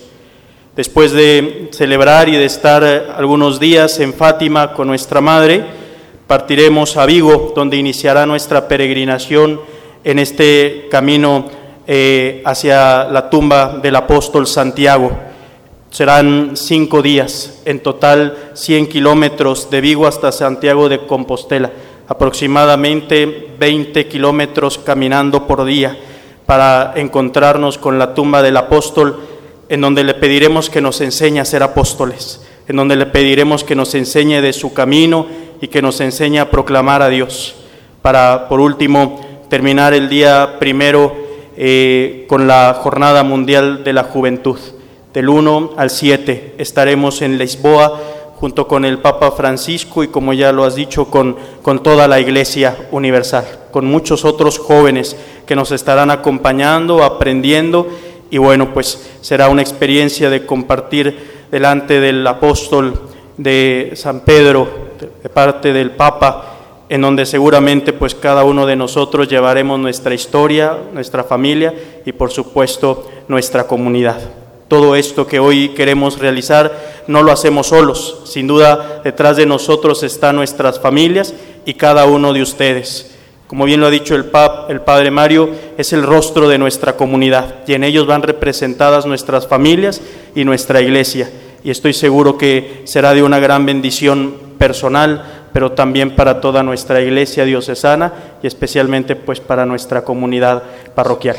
Después 0.76 1.12
de 1.12 1.68
celebrar 1.72 2.30
y 2.30 2.36
de 2.36 2.46
estar 2.46 2.82
algunos 2.84 3.60
días 3.60 4.00
en 4.00 4.14
Fátima 4.14 4.72
con 4.72 4.88
nuestra 4.88 5.20
Madre, 5.20 5.62
partiremos 6.26 6.96
a 6.96 7.04
Vigo, 7.04 7.52
donde 7.54 7.76
iniciará 7.76 8.24
nuestra 8.24 8.66
peregrinación 8.66 9.75
en 10.06 10.20
este 10.20 10.86
camino 10.88 11.46
eh, 11.84 12.40
hacia 12.44 13.06
la 13.06 13.28
tumba 13.28 13.80
del 13.82 13.96
apóstol 13.96 14.46
Santiago. 14.46 15.10
Serán 15.90 16.52
cinco 16.54 17.02
días, 17.02 17.60
en 17.64 17.80
total 17.80 18.50
100 18.54 18.86
kilómetros 18.86 19.68
de 19.68 19.80
Vigo 19.80 20.06
hasta 20.06 20.30
Santiago 20.30 20.88
de 20.88 21.04
Compostela, 21.06 21.72
aproximadamente 22.06 23.48
20 23.58 24.06
kilómetros 24.06 24.78
caminando 24.78 25.44
por 25.48 25.64
día 25.64 25.98
para 26.46 26.92
encontrarnos 26.94 27.76
con 27.76 27.98
la 27.98 28.14
tumba 28.14 28.42
del 28.42 28.58
apóstol, 28.58 29.18
en 29.68 29.80
donde 29.80 30.04
le 30.04 30.14
pediremos 30.14 30.70
que 30.70 30.80
nos 30.80 31.00
enseñe 31.00 31.40
a 31.40 31.44
ser 31.44 31.64
apóstoles, 31.64 32.46
en 32.68 32.76
donde 32.76 32.94
le 32.94 33.06
pediremos 33.06 33.64
que 33.64 33.74
nos 33.74 33.92
enseñe 33.96 34.40
de 34.40 34.52
su 34.52 34.72
camino 34.72 35.26
y 35.60 35.66
que 35.66 35.82
nos 35.82 36.00
enseñe 36.00 36.38
a 36.38 36.48
proclamar 36.48 37.02
a 37.02 37.08
Dios. 37.08 37.56
Para, 38.02 38.48
por 38.48 38.60
último, 38.60 39.25
terminar 39.48 39.94
el 39.94 40.08
día 40.08 40.56
primero 40.58 41.14
eh, 41.56 42.24
con 42.28 42.46
la 42.46 42.74
Jornada 42.80 43.22
Mundial 43.22 43.84
de 43.84 43.92
la 43.92 44.04
Juventud. 44.04 44.58
Del 45.12 45.28
1 45.28 45.72
al 45.76 45.90
7 45.90 46.56
estaremos 46.58 47.22
en 47.22 47.38
Lisboa 47.38 48.00
junto 48.36 48.68
con 48.68 48.84
el 48.84 48.98
Papa 48.98 49.30
Francisco 49.30 50.04
y 50.04 50.08
como 50.08 50.34
ya 50.34 50.52
lo 50.52 50.64
has 50.64 50.74
dicho, 50.74 51.06
con, 51.06 51.36
con 51.62 51.82
toda 51.82 52.06
la 52.06 52.20
Iglesia 52.20 52.76
Universal, 52.90 53.44
con 53.70 53.86
muchos 53.86 54.26
otros 54.26 54.58
jóvenes 54.58 55.16
que 55.46 55.56
nos 55.56 55.72
estarán 55.72 56.10
acompañando, 56.10 57.02
aprendiendo 57.02 57.88
y 58.30 58.38
bueno, 58.38 58.74
pues 58.74 59.08
será 59.22 59.48
una 59.48 59.62
experiencia 59.62 60.28
de 60.28 60.44
compartir 60.44 61.46
delante 61.50 62.00
del 62.00 62.26
apóstol 62.26 63.00
de 63.38 63.92
San 63.94 64.20
Pedro, 64.20 64.68
de 65.22 65.28
parte 65.28 65.72
del 65.72 65.92
Papa, 65.92 66.55
en 66.88 67.00
donde 67.00 67.26
seguramente 67.26 67.92
pues 67.92 68.14
cada 68.14 68.44
uno 68.44 68.66
de 68.66 68.76
nosotros 68.76 69.28
llevaremos 69.28 69.78
nuestra 69.78 70.14
historia, 70.14 70.76
nuestra 70.92 71.24
familia 71.24 71.74
y 72.04 72.12
por 72.12 72.30
supuesto 72.30 73.08
nuestra 73.28 73.66
comunidad. 73.66 74.20
Todo 74.68 74.96
esto 74.96 75.26
que 75.26 75.38
hoy 75.38 75.70
queremos 75.70 76.18
realizar 76.18 77.04
no 77.06 77.22
lo 77.22 77.30
hacemos 77.30 77.68
solos. 77.68 78.22
Sin 78.24 78.48
duda, 78.48 79.00
detrás 79.04 79.36
de 79.36 79.46
nosotros 79.46 80.02
están 80.02 80.36
nuestras 80.36 80.80
familias 80.80 81.34
y 81.64 81.74
cada 81.74 82.04
uno 82.06 82.32
de 82.32 82.42
ustedes. 82.42 83.12
Como 83.46 83.64
bien 83.64 83.80
lo 83.80 83.86
ha 83.86 83.90
dicho 83.90 84.16
el, 84.16 84.24
pap, 84.24 84.68
el 84.70 84.80
Padre 84.80 85.12
Mario, 85.12 85.50
es 85.78 85.92
el 85.92 86.02
rostro 86.02 86.48
de 86.48 86.58
nuestra 86.58 86.96
comunidad 86.96 87.58
y 87.68 87.74
en 87.74 87.84
ellos 87.84 88.06
van 88.06 88.22
representadas 88.22 89.06
nuestras 89.06 89.46
familias 89.46 90.00
y 90.34 90.44
nuestra 90.44 90.80
iglesia. 90.80 91.30
Y 91.62 91.70
estoy 91.70 91.92
seguro 91.92 92.36
que 92.36 92.82
será 92.84 93.14
de 93.14 93.22
una 93.22 93.38
gran 93.38 93.64
bendición 93.64 94.34
personal, 94.58 95.35
pero 95.56 95.72
también 95.72 96.14
para 96.14 96.42
toda 96.42 96.62
nuestra 96.62 97.00
iglesia 97.00 97.46
diocesana 97.46 98.12
y 98.42 98.46
especialmente 98.46 99.16
pues 99.16 99.40
para 99.40 99.64
nuestra 99.64 100.04
comunidad 100.04 100.62
parroquial. 100.94 101.38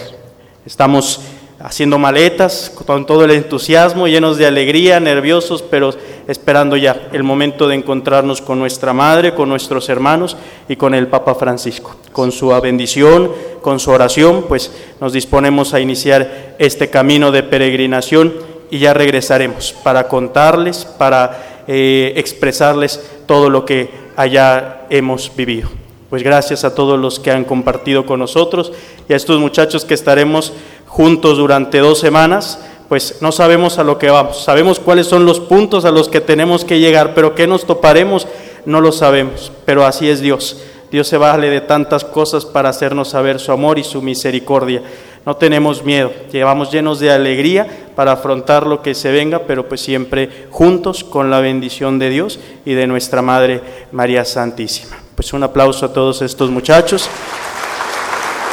Estamos 0.65 1.21
haciendo 1.60 1.99
maletas, 1.99 2.71
con 2.88 3.06
todo 3.06 3.25
el 3.25 3.30
entusiasmo, 3.30 4.08
llenos 4.08 4.39
de 4.39 4.47
alegría, 4.47 4.99
nerviosos, 4.99 5.62
pero 5.62 5.93
esperando 6.27 6.75
ya 6.77 7.10
el 7.13 7.21
momento 7.21 7.67
de 7.67 7.75
encontrarnos 7.75 8.41
con 8.41 8.58
nuestra 8.58 8.91
Madre, 8.91 9.36
con 9.36 9.49
nuestros 9.49 9.88
hermanos 9.88 10.36
y 10.67 10.77
con 10.77 10.95
el 10.95 11.06
Papa 11.06 11.36
Francisco. 11.36 11.95
Con 12.12 12.32
su 12.32 12.47
bendición, 12.60 13.32
con 13.62 13.80
su 13.80 13.91
oración, 13.91 14.45
pues 14.47 14.71
nos 14.99 15.13
disponemos 15.13 15.75
a 15.75 15.80
iniciar 15.80 16.56
este 16.58 16.89
camino 16.89 17.30
de 17.32 17.43
peregrinación 17.43 18.34
y 18.71 18.80
ya 18.80 18.95
regresaremos 18.95 19.73
para 19.84 20.08
contarles, 20.08 20.86
para 20.86 21.63
eh, 21.67 22.13
expresarles 22.15 22.99
todo 23.27 23.51
lo 23.51 23.63
que 23.63 24.06
allá 24.17 24.88
hemos 24.89 25.32
vivido. 25.34 25.69
Pues 26.10 26.23
gracias 26.23 26.65
a 26.65 26.73
todos 26.73 26.99
los 26.99 27.19
que 27.19 27.32
han 27.32 27.45
compartido 27.45 28.06
con 28.06 28.19
nosotros 28.19 28.73
y 29.08 29.13
a 29.13 29.15
estos 29.15 29.39
muchachos 29.39 29.86
que 29.86 29.93
estaremos 29.93 30.53
juntos 30.86 31.38
durante 31.38 31.80
dos 31.80 31.99
semanas, 31.99 32.60
pues 32.89 33.21
no 33.21 33.32
sabemos 33.32 33.77
a 33.77 33.84
lo 33.84 33.97
que 33.97 34.10
vamos. 34.10 34.43
Sabemos 34.43 34.80
cuáles 34.80 35.08
son 35.08 35.25
los 35.25 35.39
puntos 35.39 35.86
a 35.86 35.91
los 35.91 36.10
que 36.10 36.21
tenemos 36.21 36.65
que 36.65 36.80
llegar, 36.80 37.13
pero 37.13 37.36
qué 37.36 37.45
nos 37.45 37.65
toparemos 37.65 38.27
no 38.65 38.82
lo 38.82 38.91
sabemos. 38.91 39.51
Pero 39.65 39.86
así 39.86 40.10
es 40.10 40.19
Dios. 40.19 40.58
Dios 40.89 41.08
se 41.08 41.17
vale 41.17 41.49
de 41.49 41.62
tantas 41.62 42.06
cosas 42.06 42.45
para 42.45 42.69
hacernos 42.69 43.10
saber 43.10 43.39
su 43.39 43.51
amor 43.51 43.77
y 43.77 43.84
su 43.84 44.01
misericordia. 44.01 44.82
No 45.27 45.35
tenemos 45.35 45.83
miedo, 45.83 46.09
llevamos 46.31 46.71
llenos 46.71 47.01
de 47.01 47.11
alegría 47.11 47.89
para 47.97 48.13
afrontar 48.13 48.65
lo 48.65 48.81
que 48.81 48.95
se 48.95 49.11
venga, 49.11 49.39
pero 49.39 49.67
pues 49.67 49.81
siempre 49.81 50.47
juntos 50.51 51.03
con 51.03 51.29
la 51.29 51.41
bendición 51.41 51.99
de 51.99 52.09
Dios 52.09 52.39
y 52.63 52.75
de 52.75 52.87
nuestra 52.87 53.21
Madre 53.21 53.61
María 53.91 54.23
Santísima. 54.23 54.95
Pues 55.15 55.33
un 55.33 55.43
aplauso 55.43 55.85
a 55.85 55.91
todos 55.91 56.21
estos 56.21 56.49
muchachos 56.49 57.09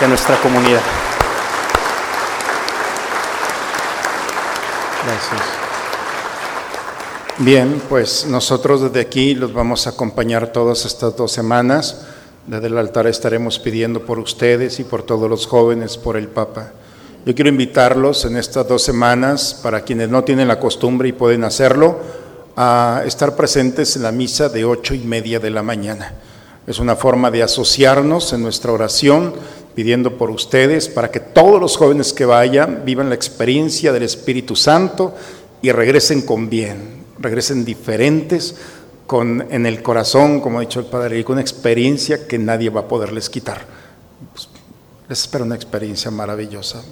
y 0.01 0.05
a 0.05 0.09
nuestra 0.09 0.35
comunidad. 0.39 0.81
Gracias. 5.07 5.43
Bien, 7.39 7.81
pues 7.89 8.27
nosotros 8.27 8.83
desde 8.83 9.01
aquí 9.01 9.37
los 9.37 9.53
vamos 9.53 9.87
a 9.87 9.91
acompañar 9.91 10.49
todas 10.49 10.85
estas 10.87 11.17
dos 11.17 11.31
semanas. 11.31 12.05
Desde 12.47 12.67
el 12.67 12.77
altar 12.77 13.07
estaremos 13.07 13.59
pidiendo 13.59 14.05
por 14.05 14.19
ustedes 14.19 14.79
y 14.79 14.85
por 14.85 15.03
todos 15.03 15.31
los 15.31 15.47
jóvenes, 15.47 15.97
por 15.97 16.19
el 16.19 16.29
Papa. 16.29 16.73
Yo 17.25 17.35
quiero 17.35 17.49
invitarlos 17.49 18.27
en 18.27 18.37
estas 18.37 18.69
dos 18.69 18.83
semanas, 18.83 19.59
para 19.63 19.81
quienes 19.81 20.11
no 20.11 20.25
tienen 20.25 20.49
la 20.49 20.61
costumbre 20.61 21.09
y 21.09 21.13
pueden 21.13 21.43
hacerlo, 21.45 21.99
a 22.55 23.03
estar 23.07 23.35
presentes 23.35 23.97
en 23.97 24.03
la 24.03 24.13
misa 24.13 24.51
de 24.51 24.67
ocho 24.67 24.95
y 24.95 24.99
media 24.99 25.41
de 25.41 25.49
la 25.49 25.63
mañana. 25.63 26.13
Es 26.67 26.79
una 26.79 26.97
forma 26.97 27.31
de 27.31 27.43
asociarnos 27.43 28.35
en 28.35 28.43
nuestra 28.43 28.73
oración, 28.73 29.33
pidiendo 29.75 30.19
por 30.19 30.31
ustedes 30.31 30.91
para 30.91 31.11
que 31.11 31.21
todos 31.21 31.59
los 31.59 31.79
jóvenes 31.79 32.13
que 32.13 32.27
vayan 32.27 32.83
vivan 32.85 33.09
la 33.09 33.15
experiencia 33.15 33.91
del 33.91 34.03
Espíritu 34.03 34.55
Santo 34.55 35.15
y 35.63 35.73
regresen 35.73 36.21
con 36.21 36.51
bien, 36.51 37.05
regresen 37.19 37.65
diferentes, 37.65 38.57
con, 39.07 39.47
en 39.51 39.67
el 39.67 39.83
corazón, 39.83 40.41
como 40.41 40.59
ha 40.59 40.63
dicho 40.63 40.81
el 40.81 40.87
Padre, 40.87 41.23
con 41.25 41.35
una 41.35 41.43
experiencia 41.43 42.27
que 42.27 42.39
nadie 42.39 42.71
va 42.71 42.83
a 42.83 42.89
poderles 42.89 43.29
quitar. 43.31 43.67
Pues, 44.33 44.49
les 45.09 45.21
espero 45.21 45.45
una 45.45 45.55
experiencia 45.55 46.11
maravillosa. 46.11 46.83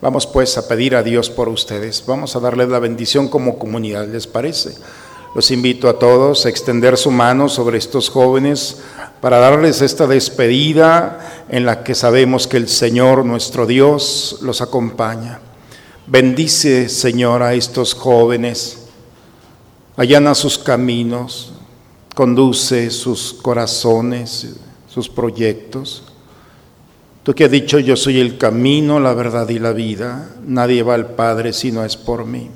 Vamos 0.00 0.26
pues 0.26 0.56
a 0.56 0.66
pedir 0.66 0.96
a 0.96 1.02
Dios 1.02 1.28
por 1.28 1.48
ustedes, 1.50 2.02
vamos 2.06 2.34
a 2.34 2.40
darles 2.40 2.68
la 2.70 2.78
bendición 2.78 3.28
como 3.28 3.58
comunidad, 3.58 4.08
¿les 4.08 4.26
parece? 4.26 4.74
Los 5.34 5.50
invito 5.50 5.88
a 5.88 5.98
todos 5.98 6.46
a 6.46 6.48
extender 6.48 6.96
su 6.96 7.10
mano 7.10 7.50
sobre 7.50 7.76
estos 7.76 8.08
jóvenes, 8.08 8.78
para 9.20 9.38
darles 9.38 9.82
esta 9.82 10.06
despedida 10.06 11.44
en 11.50 11.66
la 11.66 11.84
que 11.84 11.94
sabemos 11.94 12.48
que 12.48 12.56
el 12.56 12.68
Señor 12.68 13.26
nuestro 13.26 13.66
Dios 13.66 14.38
los 14.40 14.62
acompaña. 14.62 15.40
Bendice, 16.06 16.88
Señor, 16.88 17.42
a 17.42 17.52
estos 17.52 17.94
jóvenes, 17.94 18.79
allana 20.00 20.34
sus 20.34 20.56
caminos, 20.56 21.52
conduce 22.14 22.88
sus 22.90 23.34
corazones, 23.34 24.54
sus 24.88 25.10
proyectos. 25.10 26.04
Tú 27.22 27.34
que 27.34 27.44
has 27.44 27.50
dicho, 27.50 27.78
yo 27.78 27.96
soy 27.96 28.18
el 28.18 28.38
camino, 28.38 28.98
la 28.98 29.12
verdad 29.12 29.46
y 29.50 29.58
la 29.58 29.74
vida, 29.74 30.36
nadie 30.46 30.82
va 30.82 30.94
al 30.94 31.08
Padre 31.08 31.52
si 31.52 31.70
no 31.70 31.84
es 31.84 31.98
por 31.98 32.24
mí. 32.24 32.48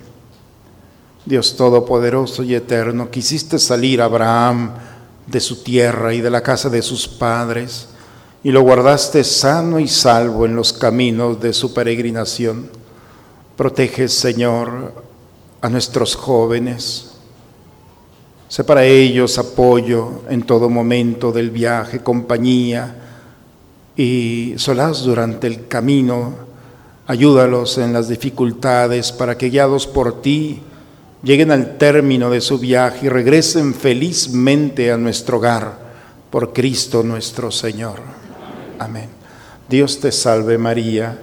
Dios 1.26 1.54
Todopoderoso 1.54 2.42
y 2.44 2.54
Eterno, 2.54 3.11
quisiste 3.11 3.59
salir 3.59 4.00
a 4.00 4.07
Abraham, 4.07 4.70
de 5.26 5.40
su 5.40 5.62
tierra 5.62 6.14
y 6.14 6.22
de 6.22 6.30
la 6.30 6.42
casa 6.42 6.70
de 6.70 6.80
sus 6.80 7.07
padres, 7.07 7.88
y 8.42 8.52
lo 8.52 8.62
guardaste 8.62 9.22
sano 9.22 9.78
y 9.78 9.88
salvo 9.88 10.46
en 10.46 10.57
los 10.57 10.72
caminos 10.72 11.42
de 11.42 11.52
su 11.52 11.74
peregrinación. 11.74 12.70
Protege, 13.54 14.09
Señor, 14.09 14.94
a 15.61 15.68
nuestros 15.68 16.16
jóvenes. 16.16 17.13
Sé 18.54 18.62
para 18.62 18.84
ellos 18.84 19.36
apoyo 19.36 20.22
en 20.30 20.44
todo 20.44 20.70
momento 20.70 21.32
del 21.32 21.50
viaje, 21.50 22.04
compañía 22.04 22.94
y 23.96 24.54
solaz 24.58 25.02
durante 25.02 25.48
el 25.48 25.66
camino. 25.66 26.36
Ayúdalos 27.08 27.78
en 27.78 27.92
las 27.92 28.06
dificultades 28.06 29.10
para 29.10 29.36
que 29.36 29.50
guiados 29.50 29.88
por 29.88 30.22
ti, 30.22 30.62
lleguen 31.24 31.50
al 31.50 31.78
término 31.78 32.30
de 32.30 32.40
su 32.40 32.60
viaje 32.60 33.06
y 33.06 33.08
regresen 33.08 33.74
felizmente 33.74 34.92
a 34.92 34.98
nuestro 34.98 35.38
hogar, 35.38 35.76
por 36.30 36.52
Cristo 36.52 37.02
nuestro 37.02 37.50
Señor. 37.50 37.98
Amén. 38.78 39.08
Dios 39.68 39.98
te 39.98 40.12
salve 40.12 40.58
María. 40.58 41.18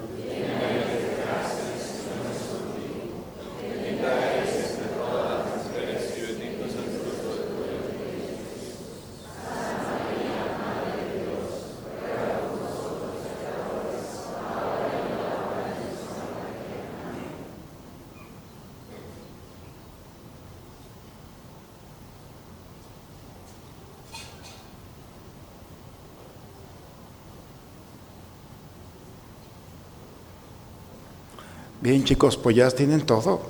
Chicos, 32.04 32.38
pues 32.38 32.56
ya 32.56 32.70
tienen 32.72 33.02
todo. 33.02 33.42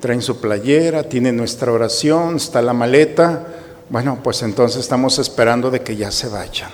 Traen 0.00 0.22
su 0.22 0.40
playera, 0.40 1.04
tienen 1.08 1.36
nuestra 1.36 1.72
oración, 1.72 2.36
está 2.36 2.60
la 2.62 2.72
maleta. 2.72 3.46
Bueno, 3.88 4.20
pues 4.22 4.42
entonces 4.42 4.80
estamos 4.80 5.18
esperando 5.18 5.70
de 5.70 5.80
que 5.80 5.96
ya 5.96 6.10
se 6.10 6.28
vayan. 6.28 6.70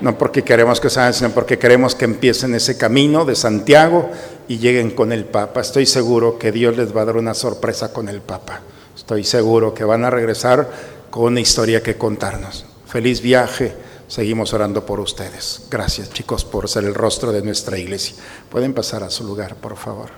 No 0.00 0.18
porque 0.18 0.42
queremos 0.42 0.80
que 0.80 0.90
se 0.90 0.98
vayan, 0.98 1.14
sino 1.14 1.30
porque 1.30 1.58
queremos 1.58 1.94
que 1.94 2.04
empiecen 2.04 2.54
ese 2.54 2.76
camino 2.76 3.24
de 3.24 3.34
Santiago 3.34 4.10
y 4.48 4.58
lleguen 4.58 4.90
con 4.90 5.12
el 5.12 5.24
Papa. 5.24 5.60
Estoy 5.60 5.86
seguro 5.86 6.38
que 6.38 6.52
Dios 6.52 6.76
les 6.76 6.96
va 6.96 7.02
a 7.02 7.04
dar 7.06 7.16
una 7.16 7.34
sorpresa 7.34 7.92
con 7.92 8.08
el 8.08 8.20
Papa. 8.20 8.60
Estoy 8.96 9.24
seguro 9.24 9.74
que 9.74 9.84
van 9.84 10.04
a 10.04 10.10
regresar 10.10 10.68
con 11.10 11.24
una 11.24 11.40
historia 11.40 11.82
que 11.82 11.96
contarnos. 11.96 12.66
Feliz 12.86 13.20
viaje 13.20 13.74
Seguimos 14.12 14.52
orando 14.52 14.84
por 14.84 15.00
ustedes. 15.00 15.62
Gracias 15.70 16.12
chicos 16.12 16.44
por 16.44 16.68
ser 16.68 16.84
el 16.84 16.92
rostro 16.92 17.32
de 17.32 17.40
nuestra 17.40 17.78
iglesia. 17.78 18.14
Pueden 18.50 18.74
pasar 18.74 19.02
a 19.02 19.08
su 19.08 19.24
lugar, 19.24 19.56
por 19.56 19.74
favor. 19.78 20.10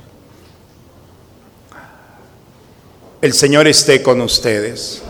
El 3.22 3.32
Señor 3.32 3.68
esté 3.68 4.02
con 4.02 4.20
ustedes. 4.20 5.00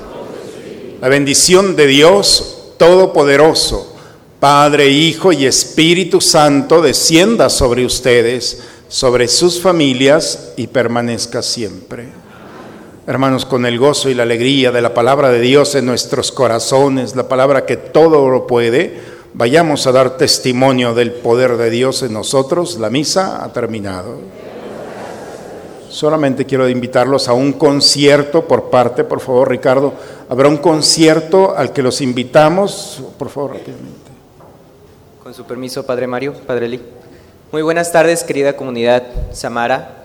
La 1.01 1.09
bendición 1.09 1.77
de 1.77 1.87
Dios 1.87 2.75
Todopoderoso, 2.77 3.97
Padre, 4.38 4.90
Hijo 4.90 5.33
y 5.33 5.47
Espíritu 5.47 6.20
Santo, 6.20 6.83
descienda 6.83 7.49
sobre 7.49 7.87
ustedes, 7.87 8.64
sobre 8.88 9.29
sus 9.29 9.62
familias 9.62 10.53
y 10.59 10.66
permanezca 10.66 11.40
siempre. 11.40 12.23
Hermanos, 13.06 13.44
con 13.44 13.66
el 13.66 13.78
gozo 13.78 14.08
y 14.08 14.14
la 14.14 14.22
alegría 14.22 14.72
de 14.72 14.80
la 14.80 14.94
palabra 14.94 15.28
de 15.28 15.38
Dios 15.38 15.74
en 15.74 15.84
nuestros 15.84 16.32
corazones, 16.32 17.14
la 17.14 17.28
palabra 17.28 17.66
que 17.66 17.76
todo 17.76 18.30
lo 18.30 18.46
puede, 18.46 18.98
vayamos 19.34 19.86
a 19.86 19.92
dar 19.92 20.16
testimonio 20.16 20.94
del 20.94 21.12
poder 21.12 21.58
de 21.58 21.68
Dios 21.68 22.02
en 22.02 22.14
nosotros. 22.14 22.78
La 22.78 22.88
misa 22.88 23.44
ha 23.44 23.52
terminado. 23.52 24.16
Solamente 25.90 26.46
quiero 26.46 26.66
invitarlos 26.66 27.28
a 27.28 27.34
un 27.34 27.52
concierto 27.52 28.48
por 28.48 28.70
parte, 28.70 29.04
por 29.04 29.20
favor, 29.20 29.50
Ricardo. 29.50 29.92
Habrá 30.30 30.48
un 30.48 30.56
concierto 30.56 31.54
al 31.54 31.74
que 31.74 31.82
los 31.82 32.00
invitamos, 32.00 33.02
por 33.18 33.28
favor, 33.28 33.52
rápidamente. 33.52 34.10
Con 35.22 35.34
su 35.34 35.44
permiso, 35.44 35.84
Padre 35.84 36.06
Mario, 36.06 36.32
Padre 36.46 36.68
Lee. 36.68 36.82
Muy 37.52 37.60
buenas 37.60 37.92
tardes, 37.92 38.24
querida 38.24 38.56
comunidad 38.56 39.02
Samara. 39.32 40.03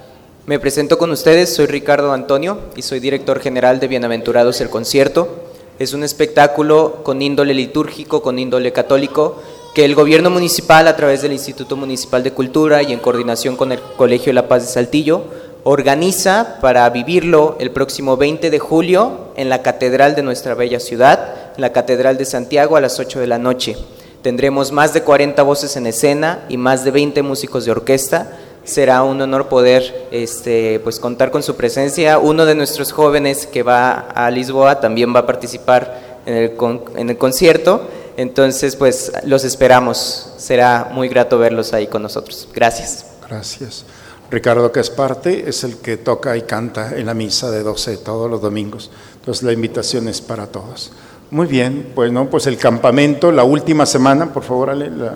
Me 0.49 0.57
presento 0.57 0.97
con 0.97 1.11
ustedes, 1.11 1.53
soy 1.53 1.67
Ricardo 1.67 2.11
Antonio 2.11 2.57
y 2.75 2.81
soy 2.81 2.99
director 2.99 3.39
general 3.39 3.79
de 3.79 3.87
Bienaventurados 3.87 4.59
el 4.61 4.71
Concierto. 4.71 5.29
Es 5.77 5.93
un 5.93 6.03
espectáculo 6.03 7.03
con 7.03 7.21
índole 7.21 7.53
litúrgico, 7.53 8.23
con 8.23 8.39
índole 8.39 8.71
católico, 8.71 9.35
que 9.75 9.85
el 9.85 9.93
gobierno 9.93 10.31
municipal 10.31 10.87
a 10.87 10.95
través 10.95 11.21
del 11.21 11.33
Instituto 11.33 11.75
Municipal 11.75 12.23
de 12.23 12.31
Cultura 12.31 12.81
y 12.81 12.91
en 12.91 12.97
coordinación 12.97 13.57
con 13.57 13.71
el 13.71 13.79
Colegio 13.95 14.33
La 14.33 14.47
Paz 14.47 14.63
de 14.63 14.73
Saltillo 14.73 15.21
organiza 15.65 16.57
para 16.61 16.89
vivirlo 16.89 17.55
el 17.59 17.69
próximo 17.69 18.17
20 18.17 18.49
de 18.49 18.57
julio 18.57 19.29
en 19.35 19.49
la 19.49 19.61
catedral 19.61 20.15
de 20.15 20.23
nuestra 20.23 20.55
bella 20.55 20.79
ciudad, 20.79 21.53
la 21.57 21.73
Catedral 21.73 22.17
de 22.17 22.25
Santiago 22.25 22.75
a 22.75 22.81
las 22.81 22.99
8 22.99 23.19
de 23.19 23.27
la 23.27 23.37
noche. 23.37 23.77
Tendremos 24.23 24.71
más 24.71 24.95
de 24.95 25.03
40 25.03 25.43
voces 25.43 25.75
en 25.75 25.85
escena 25.85 26.43
y 26.49 26.57
más 26.57 26.83
de 26.83 26.89
20 26.89 27.21
músicos 27.21 27.65
de 27.65 27.71
orquesta 27.71 28.39
será 28.63 29.03
un 29.03 29.21
honor 29.21 29.47
poder 29.47 30.07
este, 30.11 30.79
pues 30.81 30.99
contar 30.99 31.31
con 31.31 31.43
su 31.43 31.55
presencia. 31.55 32.19
Uno 32.19 32.45
de 32.45 32.55
nuestros 32.55 32.91
jóvenes 32.91 33.47
que 33.47 33.63
va 33.63 33.91
a 33.99 34.29
Lisboa 34.29 34.79
también 34.79 35.13
va 35.15 35.21
a 35.21 35.25
participar 35.25 36.19
en 36.25 36.35
el, 36.35 36.53
en 36.95 37.09
el 37.09 37.17
concierto. 37.17 37.87
Entonces, 38.17 38.75
pues 38.75 39.11
los 39.23 39.43
esperamos. 39.43 40.33
Será 40.37 40.89
muy 40.91 41.07
grato 41.07 41.37
verlos 41.37 41.73
ahí 41.73 41.87
con 41.87 42.01
nosotros. 42.01 42.47
Gracias. 42.53 43.05
Gracias. 43.27 43.85
Ricardo, 44.29 44.71
que 44.71 44.79
es 44.79 44.89
parte, 44.89 45.49
es 45.49 45.63
el 45.63 45.77
que 45.77 45.97
toca 45.97 46.37
y 46.37 46.43
canta 46.43 46.95
en 46.95 47.07
la 47.07 47.13
misa 47.13 47.49
de 47.49 47.63
12 47.63 47.97
todos 47.97 48.29
los 48.29 48.41
domingos. 48.41 48.91
Entonces, 49.15 49.43
la 49.43 49.53
invitación 49.53 50.07
es 50.07 50.21
para 50.21 50.47
todos. 50.47 50.91
Muy 51.31 51.47
bien, 51.47 51.91
pues 51.95 52.11
no, 52.11 52.29
pues 52.29 52.45
el 52.47 52.57
campamento, 52.57 53.31
la 53.31 53.43
última 53.43 53.85
semana, 53.85 54.33
por 54.33 54.43
favor, 54.43 54.69
Ale, 54.69 54.89
la 54.89 55.13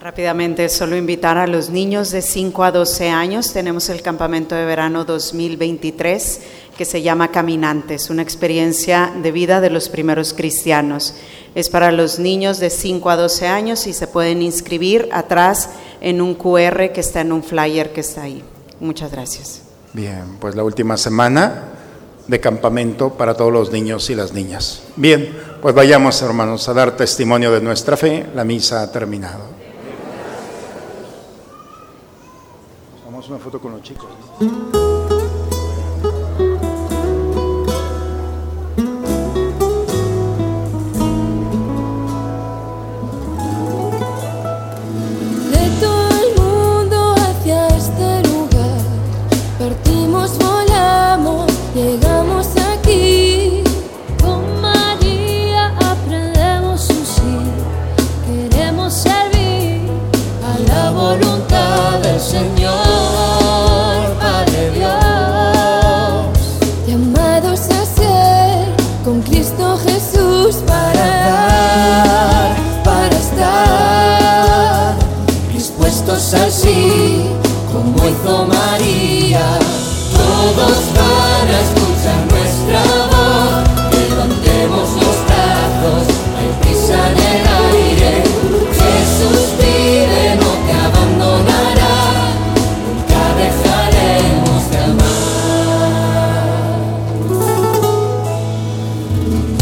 Rápidamente, 0.00 0.70
solo 0.70 0.96
invitar 0.96 1.36
a 1.36 1.46
los 1.46 1.68
niños 1.68 2.10
de 2.10 2.22
5 2.22 2.64
a 2.64 2.72
12 2.72 3.10
años. 3.10 3.52
Tenemos 3.52 3.90
el 3.90 4.00
campamento 4.00 4.54
de 4.54 4.64
verano 4.64 5.04
2023 5.04 6.40
que 6.74 6.86
se 6.86 7.02
llama 7.02 7.30
Caminantes, 7.30 8.08
una 8.08 8.22
experiencia 8.22 9.12
de 9.22 9.30
vida 9.30 9.60
de 9.60 9.68
los 9.68 9.90
primeros 9.90 10.32
cristianos. 10.32 11.16
Es 11.54 11.68
para 11.68 11.92
los 11.92 12.18
niños 12.18 12.60
de 12.60 12.70
5 12.70 13.10
a 13.10 13.16
12 13.16 13.46
años 13.46 13.86
y 13.86 13.92
se 13.92 14.06
pueden 14.06 14.40
inscribir 14.40 15.06
atrás 15.12 15.68
en 16.00 16.22
un 16.22 16.34
QR 16.34 16.92
que 16.92 17.00
está 17.00 17.20
en 17.20 17.32
un 17.32 17.42
flyer 17.42 17.92
que 17.92 18.00
está 18.00 18.22
ahí. 18.22 18.42
Muchas 18.80 19.12
gracias. 19.12 19.60
Bien, 19.92 20.38
pues 20.40 20.54
la 20.54 20.64
última 20.64 20.96
semana 20.96 21.64
de 22.26 22.40
campamento 22.40 23.10
para 23.10 23.34
todos 23.34 23.52
los 23.52 23.70
niños 23.70 24.08
y 24.08 24.14
las 24.14 24.32
niñas. 24.32 24.82
Bien, 24.96 25.28
pues 25.60 25.74
vayamos 25.74 26.22
hermanos 26.22 26.66
a 26.70 26.72
dar 26.72 26.96
testimonio 26.96 27.52
de 27.52 27.60
nuestra 27.60 27.98
fe. 27.98 28.24
La 28.34 28.44
misa 28.44 28.80
ha 28.80 28.90
terminado. 28.90 29.59
Una 33.28 33.38
foto 33.38 33.60
con 33.60 33.72
los 33.72 33.82
chicos. 33.82 34.08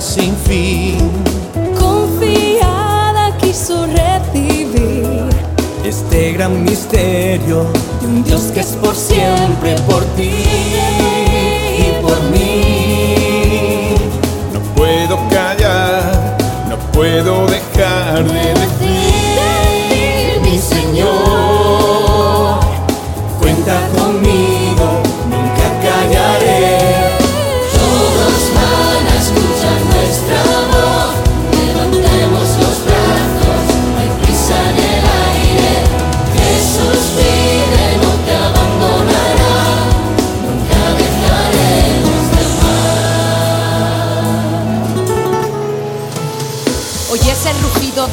vida 0.00 0.06
sin 0.06 0.34
fin. 0.36 0.98
Confiada 1.78 3.36
quiso 3.38 3.86
recibir 3.86 5.28
Este 5.84 6.32
gran 6.32 6.62
misterio 6.64 7.66
de 8.00 8.06
un 8.06 8.24
Dios 8.24 8.50
que 8.52 8.60
es 8.60 8.76
por 8.76 8.94
siempre 8.94 9.74
por 9.88 10.04
ti 10.16 10.30